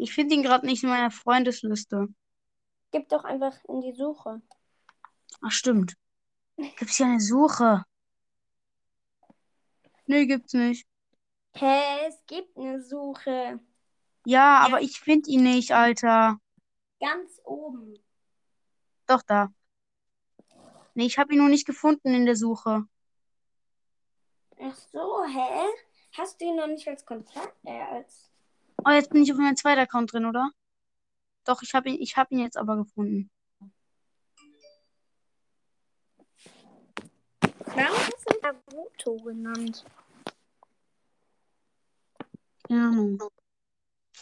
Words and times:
Ich 0.00 0.14
finde 0.14 0.34
ihn 0.34 0.42
gerade 0.42 0.64
nicht 0.64 0.82
in 0.82 0.88
meiner 0.88 1.10
Freundesliste. 1.10 2.08
Gib 2.90 3.10
doch 3.10 3.22
einfach 3.24 3.62
in 3.68 3.82
die 3.82 3.92
Suche. 3.92 4.40
Ach, 5.42 5.50
stimmt. 5.50 5.94
Gibt's 6.56 6.96
hier 6.96 7.04
eine 7.04 7.20
Suche? 7.20 7.84
Nee, 10.06 10.24
gibt's 10.24 10.54
nicht. 10.54 10.86
Hä, 11.52 12.06
es 12.08 12.16
gibt 12.26 12.56
eine 12.56 12.82
Suche. 12.82 13.60
Ja, 14.24 14.60
aber 14.60 14.80
ich 14.80 14.98
finde 14.98 15.28
ihn 15.30 15.42
nicht, 15.42 15.72
Alter. 15.72 16.40
Ganz 16.98 17.38
oben. 17.44 18.02
Doch, 19.06 19.20
da. 19.20 19.52
Nee, 20.94 21.04
ich 21.04 21.18
habe 21.18 21.34
ihn 21.34 21.40
noch 21.40 21.48
nicht 21.48 21.66
gefunden 21.66 22.14
in 22.14 22.24
der 22.24 22.36
Suche. 22.36 22.84
Ach 24.62 24.76
so, 24.92 25.24
hä? 25.24 25.68
Hast 26.16 26.40
du 26.40 26.46
ihn 26.46 26.56
noch 26.56 26.68
nicht 26.68 26.88
als 26.88 27.04
Kontakt? 27.04 27.54
Äh, 27.64 27.82
als. 27.82 28.29
Oh, 28.82 28.90
jetzt 28.90 29.10
bin 29.10 29.22
ich 29.22 29.30
auf 29.30 29.38
meinem 29.38 29.56
zweiten 29.56 29.80
Account 29.80 30.12
drin, 30.12 30.24
oder? 30.24 30.50
Doch, 31.44 31.60
ich 31.62 31.74
habe 31.74 31.90
ihn, 31.90 32.00
ich 32.00 32.16
hab 32.16 32.30
ihn 32.30 32.38
jetzt 32.38 32.56
aber 32.56 32.76
gefunden. 32.76 33.30
Warum 37.66 38.10
du 38.26 38.34
ihn 38.34 38.40
Naruto 38.42 39.16
genannt? 39.16 39.84
Keine 42.66 42.86
Ahnung. 42.86 43.22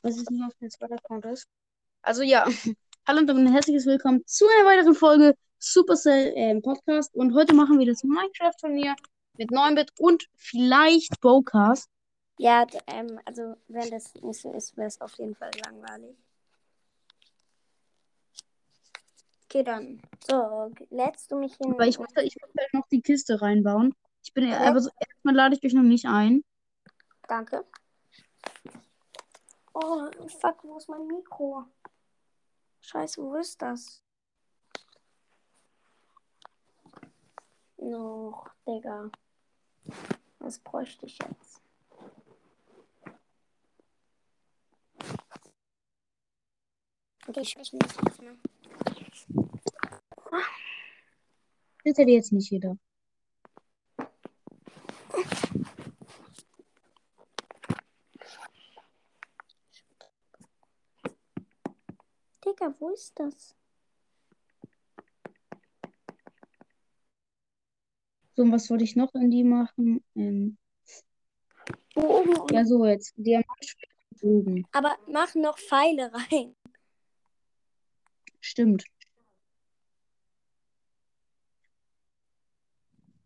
Was 0.03 0.17
ist 0.17 0.31
nicht 0.31 0.45
auf 0.45 0.55
dem 0.61 0.71
zweiten 0.71 0.95
Account 0.95 1.25
ist? 1.27 1.47
Also 2.03 2.23
ja, 2.23 2.45
hallo 3.07 3.21
und 3.21 3.31
ein 3.31 3.53
herzliches 3.53 3.87
Willkommen 3.87 4.27
zu 4.27 4.45
einer 4.47 4.69
weiteren 4.69 4.95
Folge 4.95 5.37
Supercell 5.59 6.33
ähm, 6.35 6.63
Podcast. 6.63 7.15
Und 7.15 7.33
heute 7.35 7.55
machen 7.55 7.79
wir 7.79 7.87
das 7.87 8.03
Minecraft-Turnier 8.03 8.97
mit 9.37 9.51
9-Bit 9.51 9.93
und 9.99 10.29
vielleicht 10.35 11.21
Bowcast. 11.21 11.89
Ja, 12.39 12.67
ähm, 12.87 13.21
also 13.25 13.57
wenn 13.67 13.91
das 13.91 14.15
nicht 14.15 14.41
so 14.41 14.53
ist, 14.53 14.77
wäre 14.77 14.87
es 14.87 15.01
auf 15.01 15.13
jeden 15.19 15.35
Fall 15.35 15.51
langweilig. 15.65 16.17
Okay, 19.45 19.65
dann. 19.65 20.01
So, 20.27 20.73
lädst 20.91 21.31
du 21.33 21.37
mich 21.37 21.57
hin? 21.57 21.73
Aber 21.73 21.87
ich 21.87 21.99
muss, 21.99 22.09
ich 22.23 22.37
muss 22.41 22.51
halt 22.59 22.75
noch 22.75 22.87
die 22.89 23.03
Kiste 23.03 23.41
reinbauen. 23.41 23.95
Ich 24.23 24.33
bin, 24.33 24.49
Ja. 24.49 24.61
aber 24.61 24.81
so, 24.81 24.91
erstmal 25.01 25.35
lade 25.35 25.57
ich 25.57 25.65
euch 25.65 25.73
noch 25.73 25.83
nicht 25.83 26.07
ein. 26.07 26.45
Danke. 27.27 27.65
Oh, 29.75 30.09
fuck, 30.41 30.63
wo 30.65 30.77
ist 30.77 30.89
mein 30.89 31.07
Mikro? 31.07 31.65
Scheiße, 32.81 33.23
wo 33.23 33.35
ist 33.37 33.61
das? 33.61 34.03
Noch, 37.79 38.49
Digga. 38.67 39.11
Was 40.41 40.59
bräuchte 40.59 41.07
ich 41.07 41.19
jetzt? 41.19 41.63
Okay, 47.29 47.41
ich 47.43 47.51
spreche 47.51 47.77
nicht 47.77 47.85
jetzt? 47.85 49.27
Das 51.85 51.99
hätte 51.99 52.11
jetzt 52.11 52.33
nicht 52.33 52.51
jeder. 52.51 52.79
Digga, 62.45 62.75
wo 62.79 62.89
ist 62.91 63.13
das? 63.19 63.55
So, 68.35 68.43
und 68.43 68.53
was 68.53 68.71
wollte 68.71 68.85
ich 68.85 68.97
noch 68.97 69.13
in 69.15 69.31
die 69.31 69.45
machen? 69.45 70.03
Ähm, 70.15 70.57
Oben 71.95 72.37
und 72.37 72.53
ja, 72.53 72.65
so 72.65 72.87
jetzt. 72.87 73.15
Oben. 74.23 74.67
Aber 74.73 74.97
mach 75.07 75.35
noch 75.35 75.59
Pfeile 75.59 76.11
rein. 76.13 76.57
Stimmt. 78.41 78.85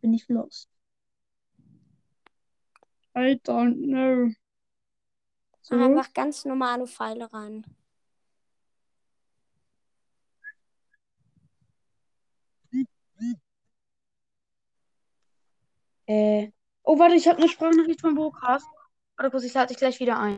Bin 0.01 0.15
ich 0.15 0.29
los. 0.29 0.69
Alter, 3.15 3.65
no. 3.65 4.33
So. 5.61 5.77
Mach 5.77 5.87
einfach 5.87 6.13
ganz 6.13 6.45
normale 6.45 6.87
Pfeile 6.87 7.33
rein. 7.33 7.65
Äh. 16.07 16.51
Oh, 16.83 16.99
warte, 16.99 17.15
ich 17.15 17.29
habe 17.29 17.39
eine 17.39 17.49
Sprachnachricht 17.49 18.01
von 18.01 18.15
Bokas. 18.15 18.65
Warte 19.17 19.31
kurz, 19.31 19.45
ich 19.45 19.55
lade 19.55 19.69
dich 19.69 19.77
gleich 19.77 20.01
wieder 20.01 20.19
ein. 20.19 20.37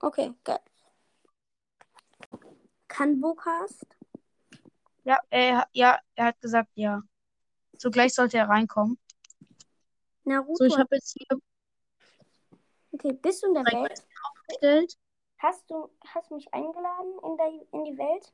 Okay, 0.00 0.34
geil. 0.44 0.60
Kann 2.86 3.20
Bokast? 3.20 3.95
Ja, 5.06 5.20
äh, 5.30 5.62
ja, 5.72 6.00
er 6.16 6.24
hat 6.24 6.40
gesagt, 6.40 6.68
ja. 6.74 7.00
So 7.78 7.92
gleich 7.92 8.12
sollte 8.12 8.38
er 8.38 8.48
reinkommen. 8.48 8.98
Naruto. 10.24 10.56
So, 10.56 10.64
ich 10.64 10.76
habe 10.76 10.96
jetzt 10.96 11.16
hier 11.16 11.38
okay, 12.90 13.12
bist 13.12 13.40
du 13.44 13.46
in 13.46 13.54
der 13.54 13.64
Welt? 13.66 14.04
Aufgestellt. 14.30 14.98
Hast 15.38 15.70
du 15.70 15.88
hast 16.08 16.32
mich 16.32 16.52
eingeladen 16.52 17.12
in, 17.22 17.36
der, 17.36 17.46
in 17.72 17.84
die 17.84 17.96
Welt? 17.96 18.32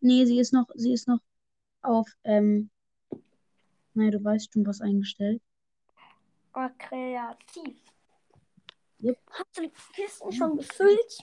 Nee, 0.00 0.26
sie 0.26 0.38
ist 0.38 0.52
noch, 0.52 0.68
sie 0.74 0.92
ist 0.92 1.08
noch 1.08 1.20
auf, 1.80 2.06
ähm, 2.24 2.68
nein, 3.94 4.10
du 4.10 4.22
weißt 4.22 4.52
schon 4.52 4.66
was 4.66 4.82
eingestellt. 4.82 5.40
Oh, 6.52 6.68
kreativ. 6.76 7.80
Yep. 9.02 9.18
Hast 9.30 9.56
du 9.56 9.62
die 9.62 9.72
Kisten 9.94 10.32
schon 10.32 10.58
befüllt? 10.58 11.18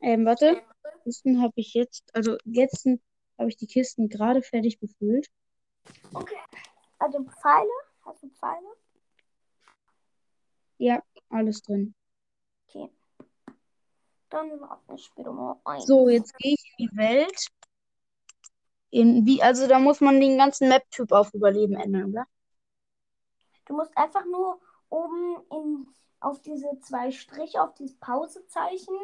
Ähm, 0.00 0.24
warte. 0.24 0.64
Kisten 1.04 1.42
habe 1.42 1.52
ich 1.56 1.74
jetzt, 1.74 2.14
also 2.14 2.36
jetzt 2.44 2.86
habe 3.38 3.48
ich 3.48 3.56
die 3.56 3.66
Kisten 3.66 4.08
gerade 4.08 4.42
fertig 4.42 4.78
befüllt. 4.78 5.28
Okay. 6.12 6.36
Also 6.98 7.24
Pfeile? 7.24 7.70
Hast 8.04 8.22
du 8.22 8.28
Pfeile? 8.28 8.66
Ja, 10.78 11.02
alles 11.28 11.62
drin. 11.62 11.94
Okay. 12.68 12.90
Dann 14.30 14.60
warte 14.60 14.94
ich 14.94 15.10
bitte 15.14 15.30
mal 15.30 15.60
ein. 15.64 15.80
So, 15.80 16.08
jetzt 16.08 16.36
gehe 16.38 16.54
ich 16.54 16.74
in 16.78 16.86
die 16.86 16.96
Welt. 16.96 17.46
In 18.90 19.26
wie, 19.26 19.42
also 19.42 19.66
da 19.66 19.78
muss 19.78 20.00
man 20.00 20.20
den 20.20 20.38
ganzen 20.38 20.68
Map-Typ 20.68 21.12
auf 21.12 21.32
Überleben 21.34 21.74
ändern, 21.74 22.10
oder? 22.10 22.26
Du 23.66 23.76
musst 23.76 23.96
einfach 23.96 24.24
nur 24.24 24.60
oben 24.88 25.36
in, 25.50 25.86
auf 26.20 26.40
diese 26.42 26.78
zwei 26.80 27.10
Striche, 27.12 27.62
auf 27.62 27.74
dieses 27.74 27.96
Pausezeichen. 27.98 28.94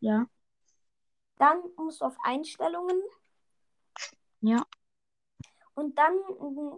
Ja. 0.00 0.26
Dann 1.38 1.62
musst 1.76 2.00
du 2.00 2.06
auf 2.06 2.16
Einstellungen. 2.22 3.00
Ja. 4.40 4.62
Und 5.74 5.96
dann 5.96 6.14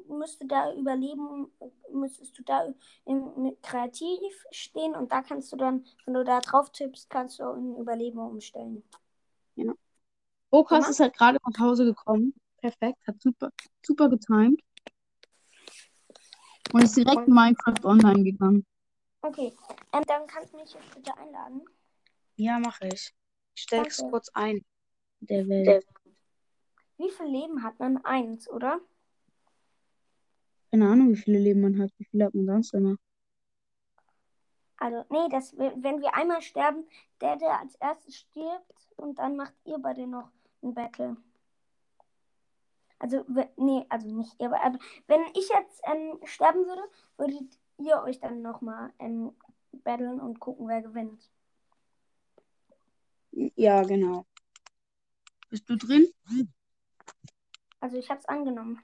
müsste 0.09 0.47
da 0.47 0.73
Überleben, 0.75 1.51
müsstest 1.93 2.39
du 2.39 2.43
da 2.45 2.73
im, 3.05 3.57
Kreativ 3.63 4.45
stehen 4.51 4.95
und 4.95 5.11
da 5.11 5.23
kannst 5.23 5.51
du 5.51 5.57
dann, 5.57 5.85
wenn 6.05 6.15
du 6.15 6.25
da 6.25 6.41
drauf 6.41 6.71
tippst, 6.71 7.11
kannst 7.11 7.41
du 7.41 7.51
in 7.53 7.77
Überleben 7.77 8.19
umstellen. 8.19 8.85
Bokas 10.53 10.81
Mama? 10.81 10.91
ist 10.91 11.01
halt 11.01 11.17
gerade 11.17 11.39
nach 11.47 11.59
Hause 11.59 11.87
gekommen. 11.87 12.35
Perfekt, 12.59 12.99
hat 13.07 13.19
super, 13.23 13.51
super 13.83 14.11
getimed. 14.11 14.61
Und 16.75 16.83
ist 16.83 16.95
direkt 16.95 17.27
in 17.27 17.35
Minecraft 17.35 17.83
online 17.85 18.23
gegangen. 18.23 18.67
Okay, 19.23 19.55
ähm, 19.95 20.03
dann 20.07 20.27
kannst 20.27 20.53
du 20.53 20.59
mich 20.59 20.75
jetzt 20.75 20.95
bitte 20.95 21.17
einladen. 21.17 21.63
Ja, 22.37 22.59
mache 22.59 22.89
ich. 22.89 23.15
Ich 23.55 23.63
stelle 23.63 23.87
es 23.87 23.99
kurz 23.99 24.29
ein. 24.31 24.65
Der 25.21 25.47
Welt. 25.49 25.87
Wie 26.97 27.11
viel 27.11 27.27
Leben 27.27 27.63
hat 27.63 27.79
man? 27.79 28.05
Eins, 28.05 28.49
oder? 28.49 28.81
Keine 30.71 30.89
Ahnung, 30.89 31.11
wie 31.11 31.17
viele 31.17 31.39
Leben 31.39 31.61
man 31.61 31.79
hat. 31.79 31.91
Wie 31.99 32.05
viele 32.05 32.25
hat 32.25 32.35
man 32.35 32.47
sonst 32.47 32.75
immer? 32.75 32.97
Also, 34.77 35.05
nee, 35.11 35.29
das, 35.31 35.57
wenn 35.57 36.01
wir 36.01 36.15
einmal 36.15 36.43
sterben, 36.43 36.85
der, 37.21 37.37
der 37.37 37.61
als 37.61 37.77
erstes 37.77 38.17
stirbt 38.17 38.89
und 38.97 39.19
dann 39.19 39.37
macht 39.37 39.55
ihr 39.65 39.79
beide 39.79 40.07
noch 40.09 40.31
ein 40.63 40.75
Battle. 40.75 41.17
Also, 42.99 43.25
nee, 43.57 43.85
also 43.89 44.09
nicht 44.09 44.41
ihr, 44.41 44.47
aber 44.47 44.79
wenn 45.07 45.23
ich 45.35 45.49
jetzt 45.49 45.81
ähm, 45.85 46.19
sterben 46.25 46.67
würde, 46.67 46.83
würdet 47.17 47.59
ihr 47.79 48.03
euch 48.03 48.19
dann 48.19 48.43
nochmal 48.43 48.93
ähm, 48.99 49.37
battlen 49.73 50.21
und 50.21 50.41
gucken, 50.41 50.69
wer 50.69 50.83
gewinnt. 50.83 51.31
Ja, 53.33 53.83
genau. 53.83 54.27
Bist 55.49 55.69
du 55.69 55.77
drin? 55.77 56.13
Also, 57.81 57.97
ich 57.97 58.09
hab's 58.11 58.27
angenommen. 58.27 58.81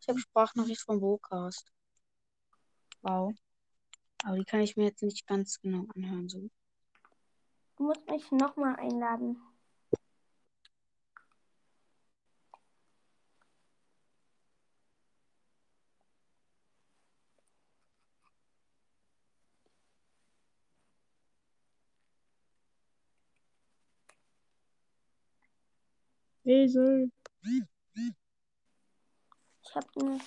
Ich 0.00 0.08
habe 0.08 0.18
Sprachnachricht 0.18 0.82
vom 0.82 1.00
Vocast. 1.00 1.72
Wow. 3.02 3.34
Aber 4.24 4.36
die 4.36 4.44
kann 4.44 4.60
ich 4.60 4.76
mir 4.76 4.84
jetzt 4.84 5.02
nicht 5.02 5.26
ganz 5.26 5.60
genau 5.60 5.86
anhören. 5.94 6.28
So. 6.28 6.48
Du 7.76 7.84
musst 7.84 8.08
mich 8.08 8.30
nochmal 8.30 8.76
einladen. 8.76 9.40
Esel. 26.52 27.10
Ich 29.64 29.74
hab 29.74 29.96
ne. 29.96 30.20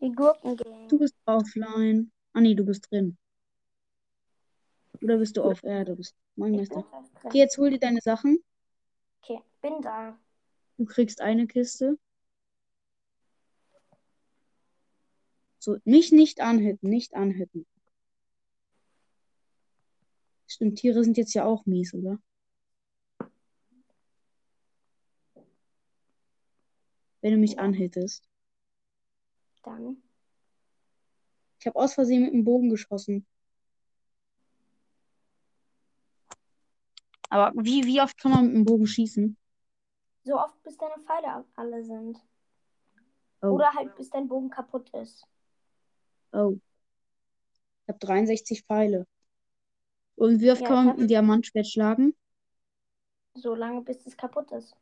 Die 0.00 0.12
Gurken 0.12 0.56
gehen. 0.56 0.88
Du 0.88 0.98
bist 0.98 1.14
offline. 1.24 2.10
Ah 2.32 2.40
nee, 2.40 2.54
du 2.54 2.64
bist 2.64 2.90
drin. 2.90 3.16
Oder 5.02 5.18
bist 5.18 5.36
du 5.36 5.42
auf? 5.42 5.62
Ja, 5.62 5.84
du 5.84 5.94
bist. 5.94 6.14
Moin, 6.34 6.54
Ich 6.54 6.68
bin 6.68 6.78
Meister. 6.78 7.04
Okay, 7.22 7.38
jetzt 7.38 7.56
hol 7.58 7.70
dir 7.70 7.78
deine 7.78 8.00
Sachen. 8.00 8.38
Okay, 9.22 9.40
bin 9.62 9.80
da. 9.82 10.18
Du 10.78 10.84
kriegst 10.84 11.20
eine 11.20 11.46
Kiste. 11.46 11.98
So, 15.58 15.78
mich 15.84 16.12
nicht 16.12 16.40
anhitten, 16.40 16.88
nicht 16.88 17.14
anhitten. 17.14 17.66
Stimmt, 20.48 20.78
Tiere 20.78 21.02
sind 21.02 21.16
jetzt 21.16 21.34
ja 21.34 21.44
auch 21.44 21.66
mies, 21.66 21.92
oder? 21.94 22.18
Wenn 27.20 27.32
du 27.32 27.38
mich 27.38 27.58
anhittest. 27.58 28.28
Dann. 29.64 30.02
Ich 31.58 31.66
habe 31.66 31.78
aus 31.78 31.94
Versehen 31.94 32.22
mit 32.22 32.32
dem 32.32 32.44
Bogen 32.44 32.70
geschossen. 32.70 33.26
Aber 37.28 37.52
wie, 37.64 37.84
wie 37.84 38.00
oft 38.00 38.16
kann 38.18 38.30
man 38.30 38.46
mit 38.46 38.54
dem 38.54 38.64
Bogen 38.64 38.86
schießen? 38.86 39.36
So 40.22 40.38
oft, 40.38 40.62
bis 40.62 40.76
deine 40.76 41.02
Pfeile 41.02 41.44
alle 41.56 41.82
sind. 41.82 42.18
Oh, 43.42 43.48
Oder 43.48 43.72
halt, 43.72 43.96
bis 43.96 44.10
dein 44.10 44.28
Bogen 44.28 44.50
kaputt 44.50 44.90
ist. 44.90 45.26
oh. 46.32 46.58
Ich 47.82 47.88
habe 47.88 47.98
63 47.98 48.64
Pfeile. 48.64 49.06
Und 50.16 50.40
wie 50.40 50.50
oft 50.50 50.62
Ja, 50.62 50.68
kann 50.68 50.76
man 50.76 50.86
mit 50.86 50.98
einem 50.98 51.08
Diamantschwert 51.08 51.66
schlagen? 51.66 52.14
So 53.34 53.54
lange, 53.54 53.82
bis 53.82 54.06
es 54.06 54.16
kaputt 54.16 54.50
ist. 54.52 54.74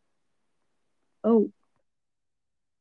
Oh. 1.23 1.51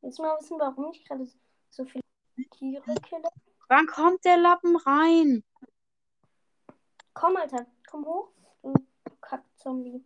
Willst 0.01 0.19
du 0.19 0.23
mal 0.23 0.37
wissen, 0.39 0.59
warum 0.59 0.91
ich 0.91 1.03
gerade 1.03 1.27
so 1.69 1.85
viele 1.85 2.03
Tiere 2.51 2.93
kille? 3.01 3.27
Wann 3.69 3.87
kommt 3.87 4.23
der 4.23 4.37
Lappen 4.37 4.75
rein? 4.75 5.43
Komm, 7.13 7.37
Alter, 7.37 7.65
komm 7.87 8.05
hoch, 8.05 8.29
du 8.61 8.73
Kackzombie. 9.21 10.03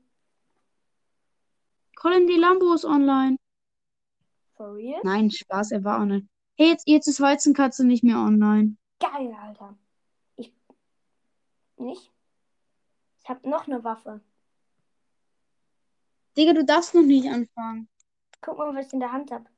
Colin, 1.95 2.27
die 2.27 2.35
Lambo 2.35 2.73
ist 2.73 2.85
online. 2.85 3.37
For 4.55 4.75
real? 4.75 5.01
Nein, 5.03 5.31
Spaß, 5.31 5.71
er 5.71 5.83
war 5.83 5.99
online. 6.01 6.27
Hey, 6.55 6.69
jetzt, 6.69 6.87
jetzt 6.87 7.07
ist 7.07 7.19
Weizenkatze 7.19 7.85
nicht 7.85 8.03
mehr 8.03 8.17
online. 8.17 8.77
Geil, 8.99 9.35
Alter. 9.41 9.77
Ich. 10.35 10.53
Nicht? 11.77 12.11
Ich 13.27 13.29
hab 13.29 13.45
noch 13.45 13.67
eine 13.67 13.83
Waffe. 13.83 14.21
Digga, 16.37 16.53
du 16.53 16.63
darfst 16.63 16.95
noch 16.95 17.03
nicht 17.03 17.27
anfangen. 17.27 17.89
Guck 18.39 18.57
mal, 18.57 18.73
was 18.73 18.87
ich 18.87 18.93
in 18.93 19.01
der 19.01 19.11
Hand 19.11 19.31
hab. 19.31 19.49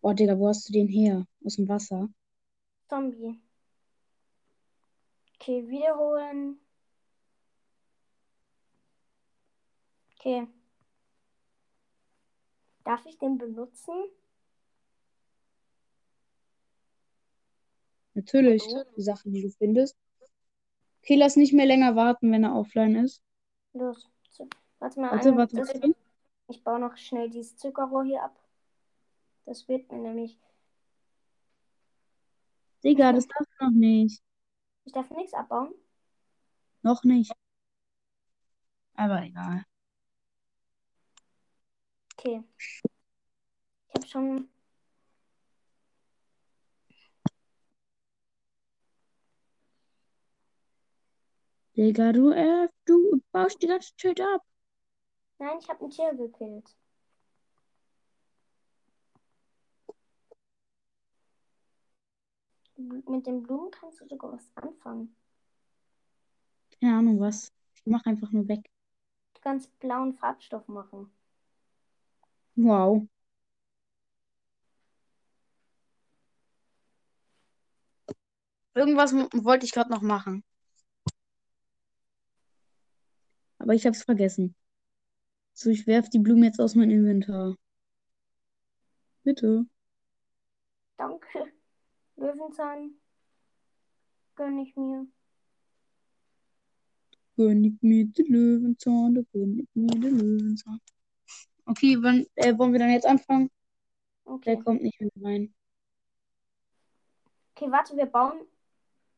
Boah, 0.00 0.14
Digga, 0.14 0.38
wo 0.38 0.48
hast 0.48 0.66
du 0.66 0.72
den 0.72 0.88
her? 0.88 1.26
Aus 1.44 1.56
dem 1.56 1.68
Wasser? 1.68 2.08
Zombie. 2.88 3.38
Okay, 5.34 5.68
wiederholen. 5.68 6.58
Okay. 10.14 10.48
Darf 12.82 13.04
ich 13.04 13.18
den 13.18 13.36
benutzen? 13.36 13.92
Natürlich, 18.18 18.64
die 18.96 19.02
Sachen, 19.02 19.32
die 19.32 19.42
du 19.42 19.50
findest. 19.50 19.96
Okay, 21.02 21.14
lass 21.14 21.36
nicht 21.36 21.52
mehr 21.52 21.66
länger 21.66 21.94
warten, 21.94 22.32
wenn 22.32 22.42
er 22.42 22.56
offline 22.56 22.96
ist. 22.96 23.22
Los. 23.74 24.08
Warte 24.80 25.00
mal, 25.00 25.12
Warte, 25.12 25.36
warte, 25.36 25.56
warte. 25.56 25.94
ich 26.48 26.64
baue 26.64 26.80
noch 26.80 26.96
schnell 26.96 27.30
dieses 27.30 27.56
Zuckerrohr 27.56 28.02
hier 28.02 28.24
ab. 28.24 28.36
Das 29.44 29.68
wird 29.68 29.90
mir 29.92 29.98
nämlich. 29.98 30.36
Digga, 32.82 33.12
das 33.12 33.28
darfst 33.28 33.52
du 33.60 33.64
noch 33.66 33.72
nicht. 33.72 34.20
Ich 34.84 34.92
darf 34.92 35.08
nichts 35.10 35.34
abbauen. 35.34 35.72
Noch 36.82 37.04
nicht. 37.04 37.32
Aber 38.94 39.22
egal. 39.22 39.62
Okay. 42.14 42.42
Ich 42.58 43.94
habe 43.94 44.06
schon. 44.08 44.48
Digga, 51.78 52.12
du, 52.12 52.32
äh, 52.32 52.68
du 52.86 53.22
baust 53.30 53.62
die 53.62 53.68
ganze 53.68 53.94
Zeit 53.96 54.20
ab. 54.20 54.42
Nein, 55.38 55.58
ich 55.60 55.68
habe 55.68 55.84
ein 55.84 55.90
Tier 55.90 56.12
gekillt. 56.12 56.74
Mit 62.76 63.28
den 63.28 63.44
Blumen 63.44 63.70
kannst 63.70 64.00
du 64.00 64.08
sogar 64.08 64.32
was 64.32 64.50
anfangen. 64.56 65.14
Keine 66.80 66.96
Ahnung 66.96 67.20
was. 67.20 67.52
Ich 67.76 67.86
mach 67.86 68.04
einfach 68.06 68.32
nur 68.32 68.48
weg. 68.48 68.68
Du 69.34 69.40
kannst 69.40 69.78
blauen 69.78 70.14
Farbstoff 70.14 70.66
machen. 70.66 71.12
Wow. 72.56 73.06
Irgendwas 78.74 79.12
wollte 79.14 79.64
ich 79.64 79.70
gerade 79.70 79.90
noch 79.90 80.02
machen. 80.02 80.42
Aber 83.68 83.74
ich 83.74 83.84
hab's 83.84 84.02
vergessen. 84.02 84.54
So, 85.52 85.68
ich 85.68 85.86
werf 85.86 86.08
die 86.08 86.20
Blumen 86.20 86.44
jetzt 86.44 86.58
aus 86.58 86.74
meinem 86.74 86.88
Inventar. 86.88 87.54
Bitte. 89.24 89.66
Danke. 90.96 91.52
Löwenzahn. 92.16 92.94
Gönn 94.36 94.58
ich 94.58 94.74
mir. 94.74 95.06
Gönn 97.36 97.62
ich 97.62 97.74
mir 97.82 98.06
den 98.06 98.26
Löwenzahn, 98.32 99.14
da 99.16 99.20
gönn 99.34 99.58
ich 99.58 99.68
mir 99.74 99.88
den 99.88 100.18
Löwenzahn. 100.18 100.80
Okay, 101.66 101.98
wann 102.00 102.24
äh, 102.36 102.56
wollen 102.56 102.72
wir 102.72 102.78
dann 102.78 102.88
jetzt 102.92 103.06
anfangen? 103.06 103.50
Der 104.46 104.54
Okay. 104.54 104.62
kommt 104.64 104.80
nicht 104.80 104.98
mehr 104.98 105.10
rein. 105.20 105.54
Okay, 107.54 107.70
warte, 107.70 107.94
wir 107.98 108.06
bauen. 108.06 108.46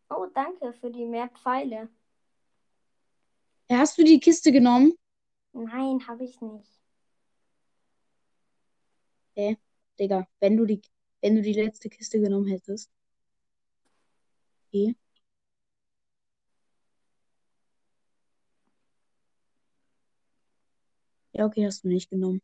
Oh, 0.08 0.26
danke 0.34 0.72
für 0.72 0.90
die 0.90 1.04
mehr 1.04 1.28
Pfeile. 1.28 1.88
Ja, 3.70 3.78
hast 3.78 3.96
du 3.98 4.02
die 4.02 4.18
Kiste 4.18 4.50
genommen? 4.50 4.94
Nein, 5.52 6.04
habe 6.08 6.24
ich 6.24 6.40
nicht. 6.40 6.80
Digga, 10.00 10.26
wenn 10.40 10.56
du 10.56 10.64
die, 10.66 10.82
wenn 11.20 11.36
du 11.36 11.42
die 11.42 11.52
letzte 11.52 11.88
Kiste 11.88 12.20
genommen 12.20 12.48
hättest. 12.48 12.90
Okay. 14.68 14.96
Ja, 21.32 21.46
okay, 21.46 21.64
hast 21.64 21.84
du 21.84 21.88
nicht 21.88 22.10
genommen. 22.10 22.40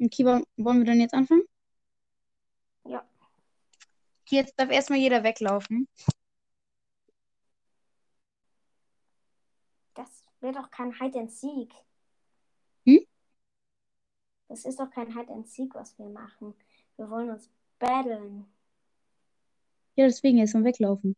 Okay, 0.00 0.24
wollen 0.24 0.78
wir 0.78 0.84
dann 0.84 1.00
jetzt 1.00 1.14
anfangen? 1.14 1.42
Ja. 2.84 3.04
Okay, 4.28 4.36
jetzt 4.36 4.60
darf 4.60 4.70
erstmal 4.70 4.98
jeder 4.98 5.22
weglaufen. 5.22 5.88
Das 9.94 10.22
wird 10.40 10.54
doch 10.54 10.70
kein 10.70 10.92
Hide 10.92 11.20
and 11.20 11.32
Seek. 11.32 11.72
Hm? 12.84 13.06
Das 14.48 14.66
ist 14.66 14.78
doch 14.78 14.90
kein 14.90 15.16
Hide 15.18 15.32
and 15.32 15.48
Seek, 15.48 15.74
was 15.74 15.98
wir 15.98 16.10
machen. 16.10 16.52
Wir 16.98 17.08
wollen 17.08 17.30
uns 17.30 17.48
battlen. 17.78 18.44
Ja, 19.96 20.04
deswegen 20.04 20.36
erstmal 20.36 20.64
weglaufen. 20.64 21.16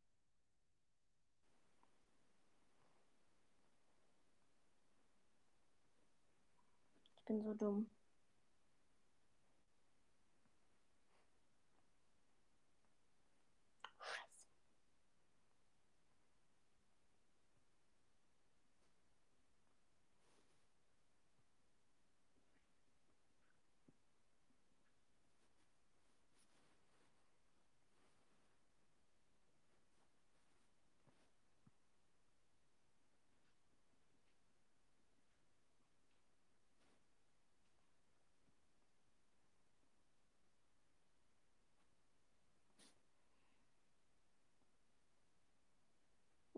Ich 7.16 7.24
bin 7.24 7.42
so 7.42 7.54
dumm. 7.54 7.90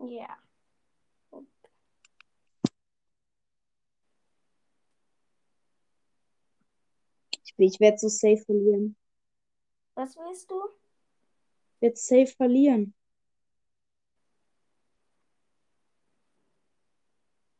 Ja. 0.07 0.37
Ich, 7.43 7.53
ich 7.57 7.79
werde 7.79 7.97
so 7.97 8.07
safe 8.09 8.43
verlieren. 8.45 8.95
Was 9.95 10.17
willst 10.17 10.49
du? 10.49 10.61
Ich 11.75 11.81
werde 11.81 11.95
safe 11.95 12.35
verlieren. 12.35 12.93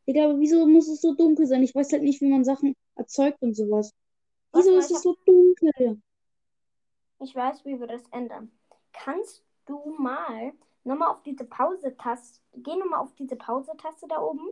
Digga, 0.06 0.24
aber 0.24 0.38
wieso 0.38 0.66
muss 0.66 0.88
es 0.88 1.00
so 1.00 1.14
dunkel 1.14 1.46
sein? 1.46 1.62
Ich 1.62 1.74
weiß 1.74 1.92
halt 1.92 2.02
nicht, 2.02 2.20
wie 2.20 2.28
man 2.28 2.44
Sachen 2.44 2.76
erzeugt 2.94 3.40
und 3.40 3.54
sowas. 3.54 3.94
Wieso 4.52 4.72
mal, 4.72 4.78
ist 4.78 4.90
es 4.90 5.02
so 5.02 5.16
dunkel? 5.24 6.00
Ich 7.20 7.34
weiß, 7.34 7.64
wie 7.64 7.80
wir 7.80 7.86
das 7.86 8.02
ändern. 8.10 8.52
Kannst 8.92 9.42
du 9.66 9.96
mal 9.98 10.52
nochmal 10.84 11.08
auf 11.08 11.22
diese 11.22 11.44
Pause-Taste, 11.44 12.40
geh 12.54 12.76
nochmal 12.76 13.00
auf 13.00 13.14
diese 13.14 13.36
Pause-Taste 13.36 14.06
da 14.08 14.20
oben. 14.20 14.48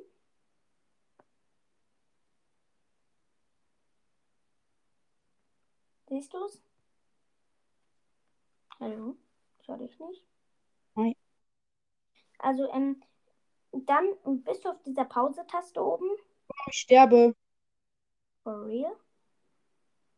Siehst 6.08 6.32
du 6.34 6.44
es? 6.44 6.62
Hallo? 8.80 9.16
Ich 9.60 9.68
höre 9.68 9.78
dich 9.78 9.98
nicht. 9.98 10.22
Nein. 10.94 11.14
Also, 12.38 12.70
ähm, 12.72 13.02
dann 13.72 14.06
bist 14.44 14.64
du 14.64 14.70
auf 14.70 14.82
dieser 14.82 15.04
Pause-Taste 15.04 15.82
oben. 15.82 16.10
Ich 16.66 16.78
sterbe. 16.80 17.34
For 18.42 18.66
real? 18.66 18.94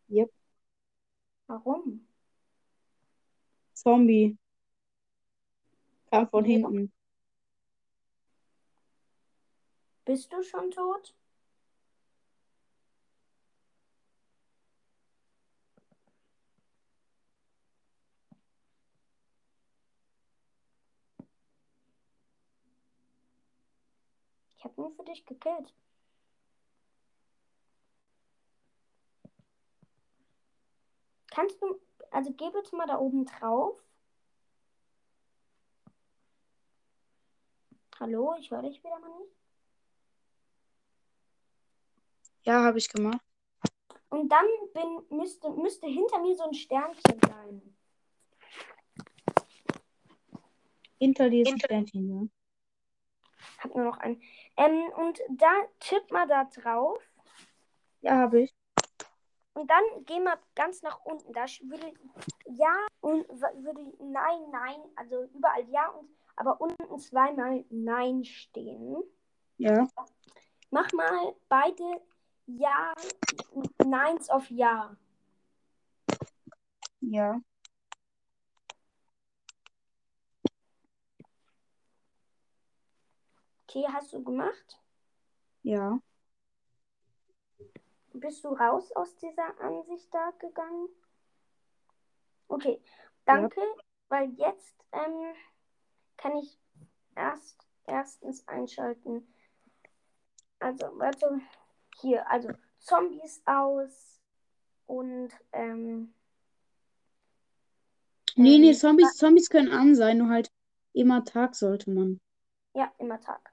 Yep. 0.09 0.33
Warum? 1.47 2.09
Zombie. 3.75 4.39
Kam 6.15 6.29
von 6.29 6.45
Ja. 6.45 6.51
hinten. 6.53 6.93
Bist 10.05 10.33
du 10.33 10.45
schon 10.45 10.71
tot? 10.71 11.13
Ich 24.57 24.63
habe 24.63 24.81
nur 24.81 24.93
für 24.93 25.03
dich 25.03 25.27
gekillt. 25.27 25.75
Kannst 31.33 31.61
du, 31.61 31.81
also 32.13 32.33
geh 32.35 32.51
bitte 32.51 32.77
mal 32.77 32.87
da 32.87 33.01
oben 33.01 33.25
drauf. 33.25 33.83
Hallo, 38.01 38.35
ich 38.41 38.51
höre 38.51 38.63
dich 38.63 38.83
wieder 38.83 38.99
mal 38.99 39.11
nicht. 39.21 39.37
Ja, 42.43 42.65
habe 42.65 42.79
ich 42.79 42.89
gemacht. 42.89 43.21
Und 44.09 44.29
dann 44.29 44.47
bin, 44.73 45.19
müsste, 45.19 45.51
müsste 45.51 45.87
hinter 45.87 46.21
mir 46.21 46.35
so 46.37 46.45
ein 46.45 46.55
Sternchen 46.55 47.21
sein. 47.27 47.77
Hinter 50.99 51.31
dir 51.31 51.43
ist 51.43 51.53
ein 51.53 51.61
Sternchen, 51.61 52.09
ja. 52.09 52.29
Hab 53.59 53.75
nur 53.75 53.85
noch 53.85 53.99
ein. 53.99 54.21
Ähm, 54.57 54.91
und 54.97 55.21
da 55.31 55.53
tipp 55.79 56.11
mal 56.11 56.27
da 56.27 56.45
drauf. 56.45 57.01
Ja, 58.01 58.17
habe 58.17 58.43
ich. 58.43 58.55
Und 59.55 59.71
dann 59.71 59.85
geh 60.05 60.19
mal 60.19 60.39
ganz 60.57 60.83
nach 60.83 61.05
unten. 61.05 61.33
Da 61.33 61.45
würde 61.63 61.95
ja 62.47 62.87
und 63.01 63.29
würde 63.29 63.93
nein, 64.01 64.51
nein, 64.51 64.81
also 64.97 65.25
überall 65.33 65.69
ja 65.71 65.89
und 65.91 66.11
aber 66.37 66.61
unten 66.61 66.99
zweimal 66.99 67.65
nein 67.71 68.25
stehen. 68.25 69.03
Ja. 69.59 69.87
Mach 70.71 70.93
mal 70.93 71.35
beide 71.49 72.01
ja, 72.47 72.93
neins 73.85 74.29
auf 74.29 74.51
ja. 74.51 74.97
Ja. 77.01 77.41
Okay, 83.67 83.87
hast 83.93 84.13
du 84.13 84.23
gemacht? 84.23 84.81
Ja. 85.63 85.99
Bist 88.13 88.45
du 88.45 88.49
raus 88.49 88.93
aus 88.93 89.17
dieser 89.17 89.61
Ansicht 89.61 90.13
da 90.15 90.31
gegangen? 90.39 90.89
Okay, 92.47 92.81
danke, 93.25 93.61
weil 94.09 94.31
jetzt 94.35 94.77
ähm, 94.93 95.35
kann 96.17 96.37
ich 96.37 96.59
erst 97.15 97.67
erstens 97.87 98.47
einschalten. 98.49 99.27
Also, 100.59 100.87
warte, 100.99 101.41
hier, 102.01 102.29
also 102.31 102.49
Zombies 102.79 103.43
aus 103.47 104.21
und 104.87 105.31
ähm, 105.53 106.15
Nee, 108.37 108.57
Ähm, 108.57 108.61
nee, 108.63 108.73
Zombies, 108.75 109.15
Zombies 109.17 109.49
können 109.49 109.71
an 109.71 109.95
sein, 109.95 110.19
nur 110.19 110.29
halt 110.29 110.51
immer 110.93 111.25
Tag 111.25 111.55
sollte 111.55 111.91
man. 111.91 112.21
ja, 112.75 112.93
immer 112.99 113.21
Tag. 113.21 113.53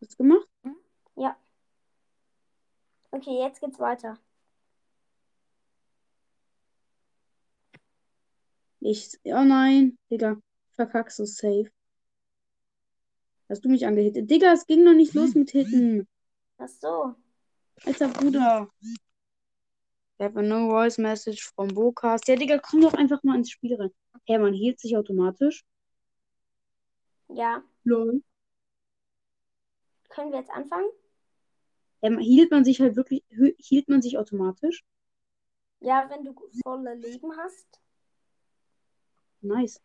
Hast 0.00 0.12
du 0.12 0.16
gemacht? 0.18 0.48
Ja. 1.16 1.36
Okay, 3.10 3.38
jetzt 3.40 3.60
geht's 3.60 3.78
weiter. 3.78 4.18
Ich. 8.80 9.18
Oh 9.24 9.44
nein, 9.44 9.96
Digga. 10.10 10.36
Verkack 10.86 11.12
so 11.12 11.24
safe. 11.24 11.70
Hast 13.48 13.64
du 13.64 13.68
mich 13.68 13.86
angehittet? 13.86 14.30
Digga, 14.30 14.52
es 14.52 14.66
ging 14.66 14.82
noch 14.82 14.94
nicht 14.94 15.14
los 15.14 15.34
mit 15.34 15.50
Hitten. 15.50 16.08
Ach 16.58 16.68
so. 16.68 17.14
Alter 17.84 18.08
Bruder. 18.08 18.68
I 20.18 20.24
have 20.24 20.38
a 20.38 20.42
no 20.42 20.68
voice 20.68 20.98
message 20.98 21.42
from 21.54 21.70
Vocast. 21.76 22.26
Ja, 22.28 22.36
Digga, 22.36 22.58
komm 22.58 22.80
doch 22.80 22.94
einfach 22.94 23.22
mal 23.22 23.36
ins 23.36 23.50
Spiel 23.50 23.76
rein. 23.76 23.90
Hä, 24.26 24.38
man 24.38 24.54
hielt 24.54 24.80
sich 24.80 24.96
automatisch. 24.96 25.64
Ja. 27.28 27.62
Lol. 27.84 28.22
Können 30.08 30.32
wir 30.32 30.40
jetzt 30.40 30.50
anfangen? 30.50 30.88
Ähm, 32.02 32.18
hielt 32.18 32.50
man 32.50 32.64
sich 32.64 32.80
halt 32.80 32.96
wirklich, 32.96 33.24
hielt 33.58 33.88
man 33.88 34.02
sich 34.02 34.18
automatisch? 34.18 34.84
Ja, 35.80 36.08
wenn 36.10 36.24
du 36.24 36.34
volle 36.64 36.94
Leben 36.94 37.36
hast. 37.36 37.80
Nice. 39.40 39.80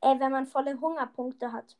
Äh, 0.00 0.18
wenn 0.20 0.32
man 0.32 0.46
volle 0.46 0.80
Hungerpunkte 0.80 1.52
hat. 1.52 1.76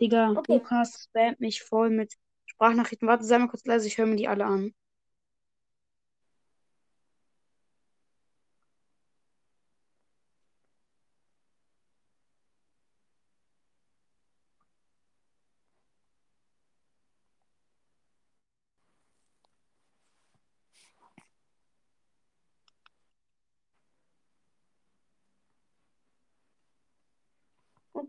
Digga, 0.00 0.32
Okay. 0.32 0.54
Lukas 0.54 1.04
spammt 1.08 1.40
mich 1.40 1.62
voll 1.62 1.90
mit 1.90 2.14
Sprachnachrichten. 2.46 3.08
Warte, 3.08 3.24
sei 3.24 3.38
mal 3.38 3.48
kurz 3.48 3.64
leise, 3.64 3.86
ich 3.86 3.98
höre 3.98 4.06
mir 4.06 4.16
die 4.16 4.28
alle 4.28 4.44
an. 4.44 4.74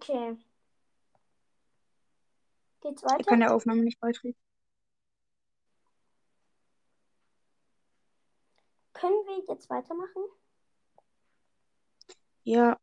Okay. 0.03 0.38
Geht's 2.81 3.03
Er 3.03 3.12
weiter? 3.12 3.24
kann 3.24 3.39
der 3.39 3.55
Aufnahme 3.55 3.83
nicht 3.83 4.01
beitreten. 4.01 4.38
Können 8.91 9.15
wir 9.25 9.45
jetzt 9.48 9.69
weitermachen? 9.69 10.24
Ja. 12.43 12.77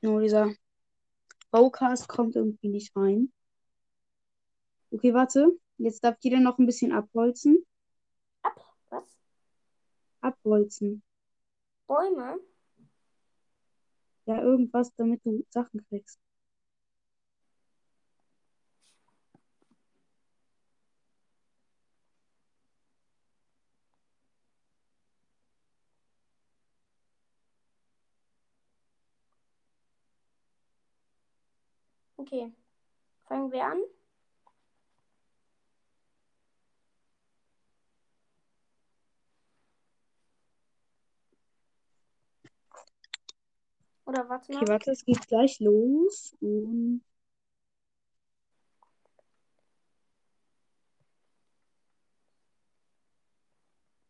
Nur 0.00 0.22
dieser 0.22 0.54
Vocast 1.50 2.08
kommt 2.08 2.34
irgendwie 2.34 2.68
nicht 2.68 2.96
rein. 2.96 3.30
Okay, 4.90 5.12
warte. 5.12 5.58
Jetzt 5.76 6.02
darf 6.04 6.16
jeder 6.20 6.40
noch 6.40 6.58
ein 6.58 6.66
bisschen 6.66 6.92
abholzen. 6.92 7.66
Ab. 8.42 8.58
Was? 8.88 9.04
Abholzen. 10.22 11.02
Bäume? 11.86 12.40
Ja, 14.26 14.40
irgendwas, 14.42 14.92
damit 14.96 15.24
du 15.24 15.44
Sachen 15.50 15.84
kriegst. 15.88 16.18
Okay. 32.18 32.52
Fangen 33.28 33.52
wir 33.52 33.64
an. 33.66 33.78
Oder 44.12 44.28
warte 44.28 44.52
mal. 44.52 44.62
Okay, 44.62 44.70
warte, 44.70 44.90
es 44.90 45.04
geht 45.06 45.26
gleich 45.26 45.58
los. 45.60 46.36
Und 46.42 47.02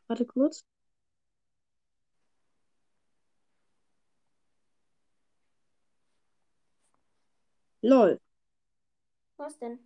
warte 0.08 0.26
kurz. 0.26 0.64
Lol. 7.82 8.18
Was 9.36 9.56
denn? 9.58 9.78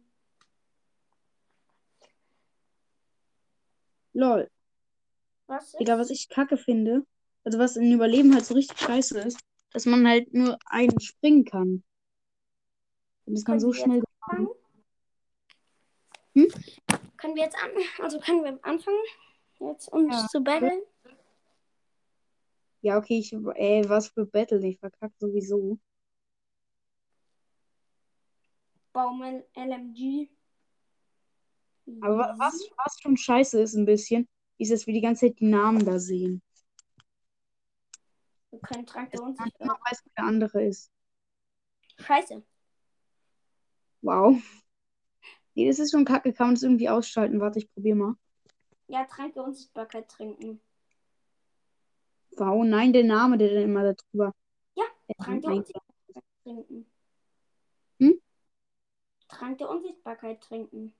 Lol. 4.14 4.50
Was 5.46 5.64
ist? 5.64 5.80
Digga, 5.80 5.98
was 5.98 6.08
ich 6.08 6.30
kacke 6.30 6.56
finde, 6.56 7.06
also 7.44 7.58
was 7.58 7.76
in 7.76 7.92
Überleben 7.92 8.34
halt 8.34 8.46
so 8.46 8.54
richtig 8.54 8.78
scheiße 8.80 9.18
ist, 9.20 9.38
dass 9.76 9.84
man 9.84 10.08
halt 10.08 10.32
nur 10.32 10.56
einen 10.64 10.98
springen 11.00 11.44
kann. 11.44 11.84
Und 13.26 13.34
das 13.34 13.44
kann 13.44 13.60
so 13.60 13.74
schnell. 13.74 14.02
anfangen? 14.20 14.48
Hm? 16.32 16.46
Können 17.18 17.34
wir 17.36 17.42
jetzt 17.42 17.56
an, 17.62 17.70
also 18.02 18.18
können 18.18 18.42
wir 18.42 18.58
anfangen, 18.64 18.96
jetzt 19.60 19.88
uns 19.92 20.14
Ja. 20.14 20.28
zu 20.28 20.42
battlen? 20.42 20.80
Ja, 22.80 22.96
okay, 22.96 23.18
ich, 23.18 23.34
ey, 23.34 23.86
was 23.86 24.08
für 24.08 24.24
Battle, 24.24 24.66
ich 24.66 24.78
verkacke 24.78 25.14
sowieso. 25.18 25.78
Baum 28.94 29.22
LMG. 29.54 30.30
Aber 32.00 32.16
wa- 32.16 32.34
was, 32.38 32.66
was 32.78 32.98
schon 33.02 33.18
scheiße 33.18 33.60
ist 33.60 33.74
ein 33.74 33.84
bisschen, 33.84 34.26
ist, 34.56 34.72
dass 34.72 34.86
wir 34.86 34.94
die 34.94 35.02
ganze 35.02 35.26
Zeit 35.26 35.38
die 35.38 35.48
Namen 35.48 35.84
da 35.84 35.98
sehen. 35.98 36.40
Trank 38.66 39.10
der 39.10 39.20
Man 39.20 39.30
Unsichtbar. 39.30 39.66
immer 39.66 39.78
weiß, 39.84 40.02
wer 40.04 40.12
der 40.16 40.24
andere 40.24 40.64
ist. 40.64 40.90
Scheiße. 41.98 42.42
Wow. 44.02 44.42
Nee, 45.54 45.68
das 45.68 45.78
ist 45.78 45.90
schon 45.90 46.04
kacke, 46.04 46.32
kann 46.32 46.48
man 46.48 46.54
das 46.54 46.62
irgendwie 46.62 46.88
ausschalten. 46.88 47.40
Warte, 47.40 47.58
ich 47.58 47.72
probiere 47.72 47.96
mal. 47.96 48.14
Ja, 48.88 49.04
Trank 49.04 49.34
der 49.34 49.44
Unsichtbarkeit 49.44 50.08
trinken. 50.08 50.60
Wow, 52.36 52.64
nein, 52.64 52.92
der 52.92 53.04
Name, 53.04 53.38
der 53.38 53.54
dann 53.54 53.62
immer 53.62 53.82
da 53.82 53.94
drüber. 53.94 54.34
Ja, 54.74 54.84
Trank 55.18 55.42
der. 55.42 55.52
Unsichtbarkeit 55.52 56.24
trinken. 56.44 56.86
Hm? 57.98 58.20
Trank 59.28 59.58
der 59.58 59.70
Unsichtbarkeit 59.70 60.40
trinken. 60.42 60.94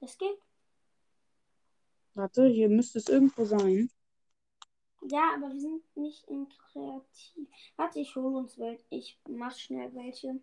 Das 0.00 0.18
geht. 0.18 0.47
Warte, 2.18 2.48
hier 2.48 2.68
müsste 2.68 2.98
es 2.98 3.08
irgendwo 3.08 3.44
sein. 3.44 3.90
Ja, 5.02 5.34
aber 5.36 5.52
wir 5.52 5.60
sind 5.60 5.96
nicht 5.96 6.26
in 6.28 6.48
kreativ. 6.48 7.48
Warte, 7.76 8.00
ich 8.00 8.16
hole 8.16 8.38
uns 8.38 8.58
welche. 8.58 8.84
Ich 8.90 9.20
mach 9.28 9.56
schnell 9.56 9.94
welche. 9.94 10.40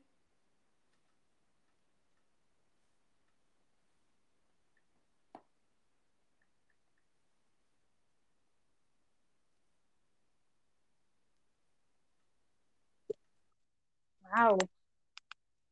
Wow. 14.22 14.58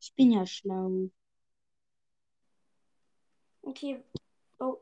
Ich 0.02 0.14
bin 0.16 0.32
ja 0.34 0.46
schlau. 0.46 1.10
Okay. 3.62 4.04
Oh. 4.60 4.82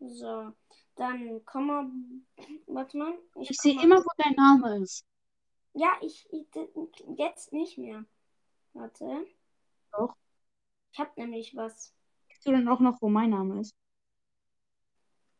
So. 0.00 0.52
Dann 0.96 1.44
komm 1.44 1.66
mal. 1.66 1.90
Warte 2.66 2.96
mal. 2.96 3.18
Ich 3.40 3.48
komm 3.48 3.54
sehe 3.54 3.82
immer, 3.82 3.98
wo 3.98 4.08
dein 4.16 4.34
Name 4.34 4.82
ist. 4.82 5.04
Ja, 5.74 5.92
ich, 6.00 6.26
ich. 6.32 6.46
Jetzt 7.16 7.52
nicht 7.52 7.76
mehr. 7.78 8.04
Warte. 8.72 9.26
Doch. 9.92 10.16
Ich 10.92 10.98
hab 10.98 11.16
nämlich 11.16 11.54
was. 11.54 11.94
Siehst 12.28 12.46
du 12.46 12.52
dann 12.52 12.68
auch 12.68 12.80
noch, 12.80 13.00
wo 13.02 13.08
mein 13.08 13.30
Name 13.30 13.60
ist? 13.60 13.76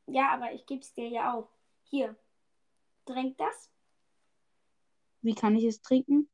Ja, 0.06 0.30
aber 0.30 0.52
ich 0.52 0.66
geb's 0.66 0.92
dir 0.92 1.08
ja 1.08 1.34
auch. 1.34 1.48
Hier. 1.84 2.16
Trink 3.06 3.38
das. 3.38 3.70
Wie 5.22 5.34
kann 5.34 5.56
ich 5.56 5.64
es 5.64 5.80
trinken? 5.80 6.28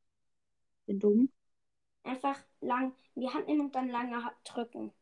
Bin 0.87 0.99
dumm. 0.99 1.33
Einfach 2.03 2.39
lang 2.61 2.95
in 3.15 3.23
die 3.23 3.31
Hand 3.31 3.47
nehmen 3.47 3.63
und 3.63 3.75
dann 3.75 3.89
lange 3.89 4.31
drücken. 4.45 4.93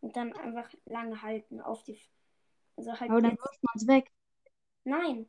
Und 0.00 0.16
dann 0.16 0.32
einfach 0.32 0.68
lange 0.86 1.22
halten 1.22 1.60
auf 1.60 1.82
die. 1.84 2.00
Also 2.80 2.98
halt 2.98 3.10
Aber 3.10 3.20
dann 3.20 3.36
wirft 3.36 3.62
man 3.62 3.74
es 3.76 3.86
weg. 3.86 4.10
Nein. 4.84 5.28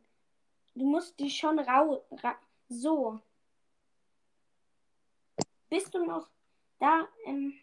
Du 0.73 0.89
musst 0.89 1.19
die 1.19 1.29
schon 1.29 1.59
rau. 1.59 2.05
Ra 2.23 2.39
so. 2.69 3.19
Bist 5.69 5.93
du 5.93 6.05
noch 6.05 6.29
da? 6.79 7.09
Ähm, 7.25 7.53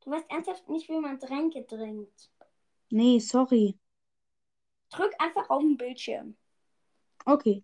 du 0.00 0.10
weißt 0.12 0.30
ernsthaft 0.30 0.66
nicht, 0.70 0.88
wie 0.88 0.98
man 0.98 1.20
Tränke 1.20 1.66
trinkt. 1.66 2.30
Nee, 2.88 3.18
sorry. 3.18 3.78
Drück 4.88 5.12
einfach 5.18 5.50
auf 5.50 5.60
den 5.60 5.76
Bildschirm. 5.76 6.34
Okay. 7.26 7.62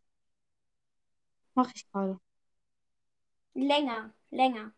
Mach 1.54 1.72
ich 1.74 1.90
gerade. 1.90 2.20
Länger, 3.54 4.12
länger. 4.28 4.74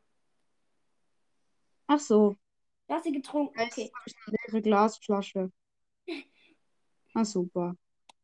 Ach 1.89 1.99
so. 1.99 2.37
Du 2.87 2.95
hast 2.95 3.03
sie 3.03 3.13
getrunken. 3.13 3.59
Okay. 3.59 3.91
habe 3.93 4.05
ich 4.07 4.15
eine 4.25 4.37
leere 4.47 4.63
Glasflasche. 4.63 5.51
Ah, 7.17 7.25
super. 7.25 7.75